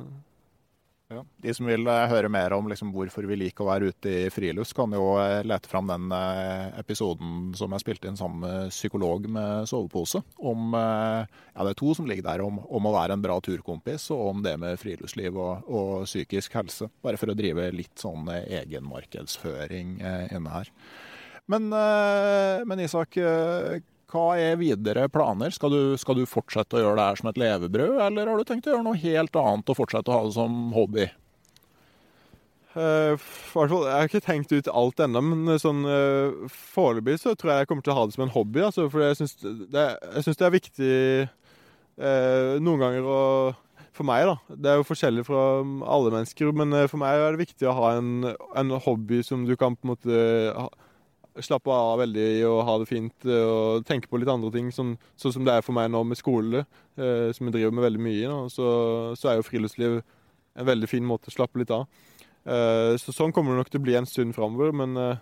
[1.12, 1.26] Ja.
[1.44, 4.30] De som vil uh, høre mer om liksom, hvorfor vi liker å være ute i
[4.32, 8.72] frilufts, kan jo uh, lete fram den uh, episoden som jeg spilte inn sammen med
[8.72, 10.24] psykolog med sovepose.
[10.40, 14.08] Om, ja, det er to som ligger der om, om, å være en bra turkompis,
[14.16, 16.88] og om det med friluftsliv og, og psykisk helse.
[17.04, 20.72] Bare for å drive litt sånn egenmarkedsføring inne her.
[21.52, 21.68] Men,
[22.68, 23.18] men Isak,
[24.12, 25.54] hva er videre planer?
[25.56, 28.48] Skal du, skal du, fortsette å gjøre det her som et levebrød, eller har du
[28.48, 31.08] tenkt å gjøre noe helt annet og fortsette å ha det som hobby?
[32.72, 37.64] Uh, jeg har ikke tenkt ut alt ennå, men sånn, uh, foreløpig så tror jeg
[37.66, 38.62] jeg kommer til å ha det som en hobby.
[38.64, 40.94] Altså, for jeg syns det, det, er viktig
[42.00, 43.20] uh, noen ganger å
[43.92, 44.56] For meg, da.
[44.56, 45.40] Det er jo forskjellig fra
[45.92, 49.52] alle mennesker, men for meg er det viktig å ha en, en hobby som du
[49.60, 50.22] kan på en måte
[50.56, 50.70] ha,
[51.40, 54.72] slappe av veldig å ha det fint eh, og tenke på litt andre ting.
[54.76, 56.66] Sånn, sånn som det er for meg nå med skole,
[57.00, 58.38] eh, som jeg driver med veldig mye.
[58.52, 58.68] Så,
[59.20, 61.88] så, er jo friluftsliv en veldig fin måte å slappe litt av.
[62.44, 64.74] Eh, så sånn kommer det nok til å bli en stund framover.
[64.76, 65.22] Men, eh,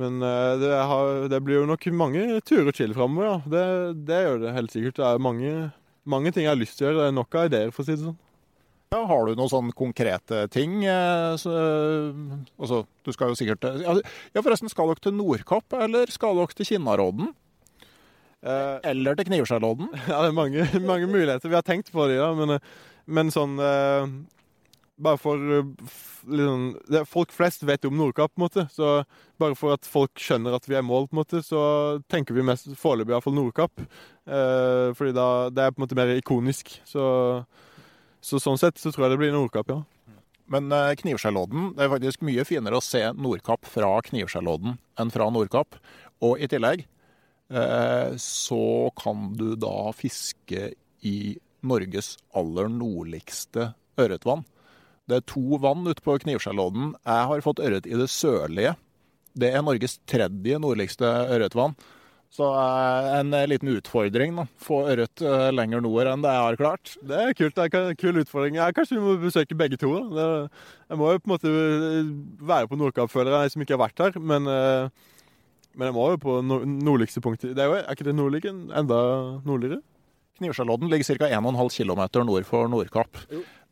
[0.00, 3.30] men eh, det, har, det, blir jo nok mange turer til framover.
[3.30, 3.36] Ja.
[3.54, 3.66] Det,
[4.10, 4.98] det, gjør det helt sikkert.
[5.00, 5.54] Det er mange,
[6.04, 7.00] mange ting jeg har lyst til å gjøre.
[7.00, 8.18] Det er nok av ideer, for å si det sånn.
[8.90, 10.80] Ja, har du noen sånne konkrete ting?
[10.82, 11.50] Eh, så,
[12.58, 13.94] altså, du skal jo sikkert Ja,
[14.42, 17.30] forresten, skal dere til Nordkapp, eller skal dere til Kinnarodden?
[18.42, 19.92] Eh, eller til Knivskjærlodden?
[20.10, 21.46] Ja, det er mange, mange, muligheter.
[21.46, 22.56] Vi har tenkt på det, ja, men,
[23.06, 24.10] men sånn eh,
[25.00, 26.66] Bare for liksom,
[27.08, 28.66] Folk flest vet om Nordkapp, på en måte.
[28.74, 29.04] Så
[29.38, 31.62] bare for at folk skjønner at vi er mål, på en måte, så
[32.10, 33.86] tenker vi mest foreløpig iallfall Nordkapp.
[34.26, 36.74] Eh, fordi da, det er på en måte mer ikonisk.
[36.90, 37.06] Så
[38.24, 39.80] så sånn sett så tror jeg det blir Nordkapp, ja.
[40.50, 45.28] Men uh, Knivskjærlodden, det er faktisk mye finere å se Nordkapp fra Knivskjellodden enn fra
[45.30, 45.78] Nordkapp.
[46.26, 46.82] Og i tillegg
[47.54, 50.72] uh, så kan du da fiske
[51.06, 51.18] i
[51.62, 54.42] Norges aller nordligste ørretvann.
[55.10, 56.94] Det er to vann ute på Knivskjellodden.
[57.06, 58.74] Jeg har fått ørret i det sørlige.
[59.38, 61.76] Det er Norges tredje nordligste ørretvann.
[62.30, 64.36] Så uh, en uh, liten utfordring.
[64.38, 64.46] da.
[64.62, 66.92] Få ørret uh, lenger nord enn det jeg har klart.
[67.02, 67.56] Det er kult.
[67.56, 68.58] Det er en kul utfordring.
[68.60, 69.90] Jeg, kanskje vi må besøke begge to.
[69.98, 70.10] da.
[70.14, 71.54] Det, jeg må jo på en måte
[72.52, 74.22] være på Nordkapp, føler jeg, som ikke har vært her.
[74.22, 77.56] Men, men jeg må jo på nord nordligste punktet.
[77.58, 79.00] Det er, jo, er ikke det nordlige enda
[79.46, 79.82] nordligere?
[80.40, 81.28] Knivskjellodden ligger ca.
[81.34, 83.18] 1,5 km nord for Nordkapp.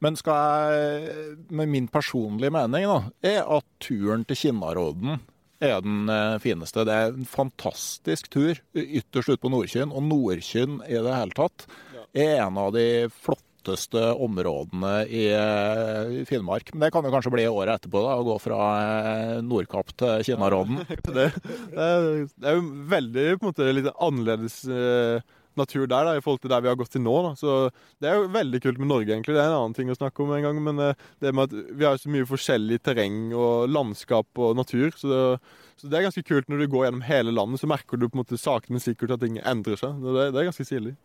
[0.02, 1.16] Men skal jeg,
[1.50, 5.18] med min personlige mening da, er at turen til Kinnarodden
[5.64, 6.86] er den eh, fineste.
[6.86, 11.68] Det er en fantastisk tur ytterst ute på Nordkyn, Og Nordkyn i det hele tatt
[12.16, 16.72] er en av de flotteste områdene i eh, Finnmark.
[16.72, 20.28] Men det kan jo kanskje bli året etterpå, da, å gå fra eh, Nordkapp til
[20.30, 20.84] Kinnarodden.
[20.88, 21.30] Det,
[21.72, 24.62] det, er, det er jo veldig på en måte litt annerledes
[25.58, 27.14] natur der da, i forhold til der vi har gått til nå.
[27.26, 27.32] da.
[27.38, 27.56] Så
[28.00, 29.36] Det er jo veldig kult med Norge, egentlig.
[29.36, 30.60] Det er en annen ting å snakke om en gang.
[30.64, 34.94] Men eh, det med at vi har så mye forskjellig terreng og landskap og natur.
[34.96, 35.20] Så det,
[35.80, 38.18] så det er ganske kult når du går gjennom hele landet, så merker du på
[38.18, 40.00] en måte sakte, men sikkert at ting endrer seg.
[40.02, 40.96] Det, det er ganske stilig.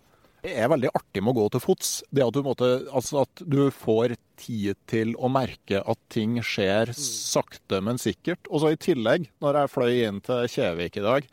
[0.43, 1.91] Det er veldig artig med å gå til fots.
[2.12, 6.91] Det at du, måtte, altså at du får tid til å merke at ting skjer
[6.99, 8.49] sakte, men sikkert.
[8.51, 11.30] Og så i tillegg, når jeg fløy inn til Kjevik i dag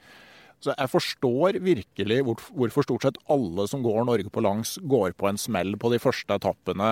[0.60, 5.30] så Jeg forstår virkelig hvorfor stort sett alle som går Norge på langs, går på
[5.30, 6.90] en smell på de første etappene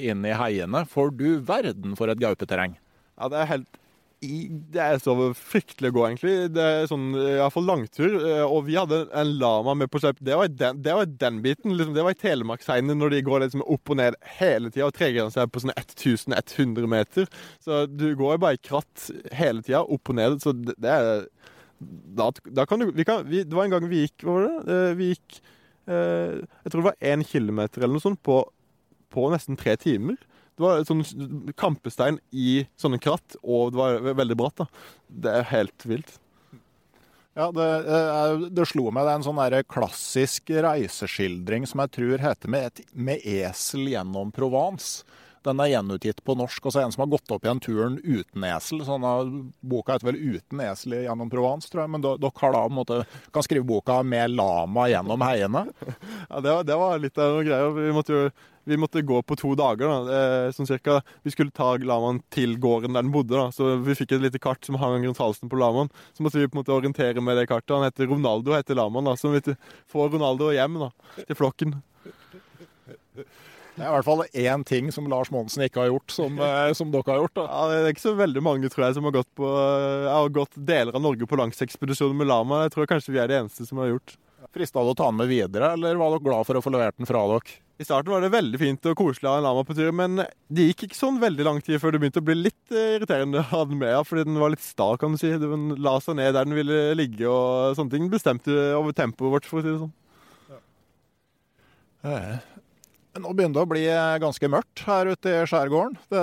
[0.00, 0.86] inn i heiene.
[0.88, 2.78] For du verden for et gaupeterreng.
[3.20, 3.78] Ja, det er helt
[4.22, 6.32] Det er så fryktelig å gå, egentlig.
[6.54, 8.12] Det er sånn, Iallfall langtur.
[8.22, 10.20] eh, Og vi hadde en lama med på slepp.
[10.22, 11.74] Det var den, det var den biten.
[11.74, 14.86] Liksom, det var i Telemarksheiene når de går liksom opp og ned hele tida.
[14.86, 17.26] Og tregrenser seg på sånn 1100 meter.
[17.60, 20.38] Så du går bare i kratt hele tida, opp og ned.
[20.40, 21.26] Så det, det er
[22.18, 24.74] da, da kan du vi kan, vi, Det var en gang vi gikk var det?
[24.74, 25.38] Eh, Vi gikk
[25.86, 28.42] eh, Jeg tror det var én kilometer eller noe sånt på,
[29.12, 30.18] på nesten tre timer.
[30.56, 31.02] Det var sånn
[31.58, 34.60] kampestein i sånne kratt, og det var veldig bratt.
[34.60, 34.66] da.
[35.08, 36.12] Det er helt vilt.
[37.32, 39.06] Ja, det, eh, det slo meg.
[39.06, 43.88] Det er en sånn der klassisk reiseskildring som jeg tror heter med, et, 'Med esel
[43.88, 45.04] gjennom Provence'.
[45.42, 46.66] Den er gjenutgitt på norsk.
[46.66, 48.84] Og så er det en som har gått opp igjen turen uten esel.
[48.86, 49.06] Sånn
[49.60, 51.90] boka heter vel 'Uten esel gjennom Provence', tror jeg.
[51.90, 55.68] Men dere da måte, kan skrive boka 'Med lama gjennom heiene'.
[56.30, 57.74] Ja, det var, det var litt av noe greier.
[57.74, 58.30] Vi måtte jo
[58.64, 59.88] vi måtte gå på to dager.
[59.88, 61.02] da, eh, sånn cirka.
[61.24, 63.30] Vi skulle ta lamaen til gården der den bodde.
[63.30, 65.90] da, Så vi fikk et lite kart som hang rundt halsen på lamaen.
[66.14, 67.74] Så måtte vi på en måte orientere med det kartet.
[67.74, 69.04] Han heter Ronaldo, heter lamaen.
[69.04, 69.56] da, Så vi
[69.90, 70.90] får Ronaldo hjem da,
[71.26, 71.82] til flokken.
[73.72, 76.72] Det er i hvert fall én ting som Lars Monsen ikke har gjort, som, eh,
[76.76, 77.34] som dere har gjort.
[77.38, 77.46] da.
[77.48, 80.58] Ja, Det er ikke så veldig mange tror jeg, som har gått, på, har gått
[80.58, 82.64] deler av Norge på langsekspedisjon med lama.
[82.66, 84.16] Jeg tror kanskje vi er de eneste som har gjort.
[84.52, 86.98] Frista det å ta den med videre, eller var dere glad for å få levert
[86.98, 87.56] den fra dere?
[87.80, 90.20] I starten var det veldig fint og koselig å ha en lama på tur, men
[90.52, 93.40] det gikk ikke sånn veldig lang tid før det begynte å bli litt eh, irriterende
[93.40, 95.32] å ha den med, fordi den var litt sta, kan du si.
[95.40, 98.10] Den la seg ned der den ville ligge og sånne ting.
[98.12, 100.60] Bestemte over tempoet vårt, for å si det sånn.
[102.02, 102.38] Eh,
[103.12, 103.82] Nå begynner det å bli
[104.22, 105.98] ganske mørkt her ute i skjærgården.
[106.08, 106.20] Det,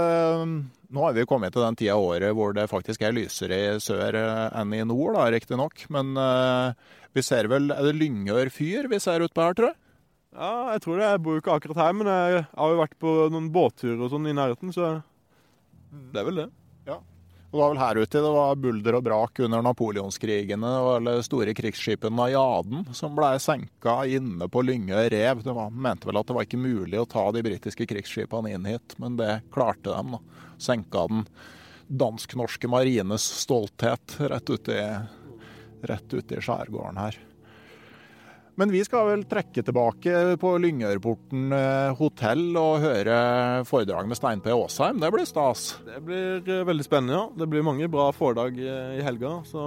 [0.89, 3.75] nå har vi kommet til den tida av året hvor det faktisk er lysere i
[3.83, 5.83] sør eh, enn i nord, riktignok.
[5.93, 6.73] Men uh,
[7.13, 9.79] vi ser vel Er det Lyngør fyr vi ser utpå her, tror jeg?
[10.33, 11.11] Ja, jeg tror det.
[11.11, 14.09] Jeg bor jo ikke akkurat her, men jeg har jo vært på noen båtturer og
[14.13, 14.95] sånn i nærheten, så
[16.13, 16.49] det er vel det.
[17.49, 21.15] Og det var vel her ute det var bulder og brak under napoleonskrigene og alle
[21.25, 25.41] store krigsskipene Najaden som ble senka inne på Lyngøy rev.
[25.41, 28.93] De mente vel at det var ikke mulig å ta de britiske krigsskipene inn hit,
[29.01, 30.13] men det klarte de.
[30.13, 30.45] da.
[30.61, 31.25] Senka den
[31.89, 34.85] dansk-norske marines stolthet rett ute i,
[35.89, 37.17] rett ute i skjærgården her.
[38.59, 43.19] Men vi skal vel trekke tilbake på Lyngørporten eh, hotell og høre
[43.69, 44.51] foredrag med Stein P.
[44.51, 44.99] Aasheim.
[44.99, 45.77] Det blir stas.
[45.85, 47.21] Det blir eh, veldig spennende, ja.
[47.39, 49.63] Det blir mange bra foredrag eh, i helga, så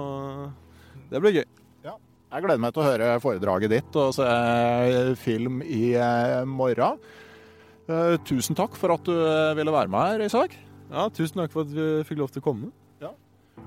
[1.09, 1.47] det blir gøy.
[2.33, 4.25] Jeg gleder meg til å høre foredraget ditt og se
[5.21, 5.91] film i
[6.49, 6.97] morgen.
[8.25, 9.13] Tusen takk for at du
[9.53, 10.55] ville være med her, Isak.
[10.89, 12.71] Ja, tusen takk for at vi fikk lov til å komme.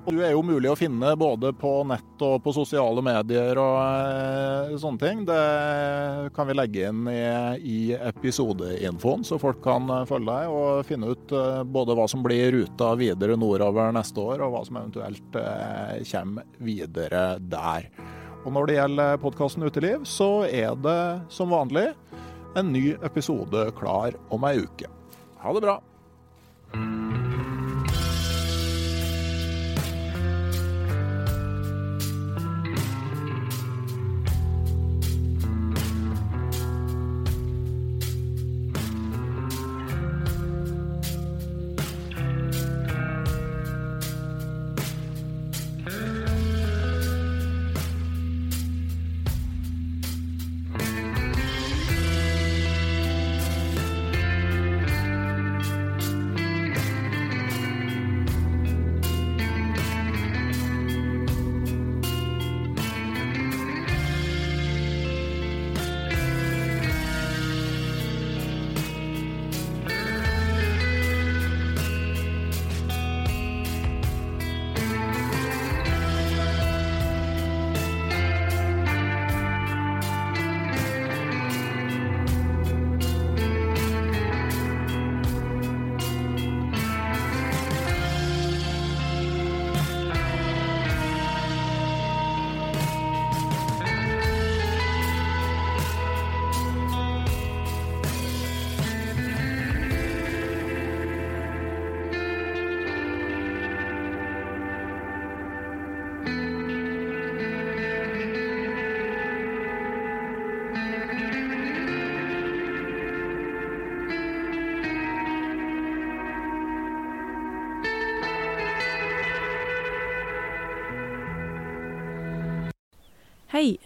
[0.07, 4.76] Du er jo mulig å finne både på nett og på sosiale medier og eh,
[4.78, 5.24] sånne ting.
[5.26, 7.22] Det kan vi legge inn i,
[7.59, 12.22] i episodeinfoen, så folk kan eh, følge deg og finne ut eh, både hva som
[12.22, 15.40] blir ruta videre nordover neste år, og hva som eventuelt
[16.12, 17.90] kommer videre der.
[18.46, 21.00] Og når det gjelder podkasten Uteliv, så er det
[21.34, 21.88] som vanlig
[22.54, 24.86] en ny episode klar om ei uke.
[25.42, 25.80] Ha det bra.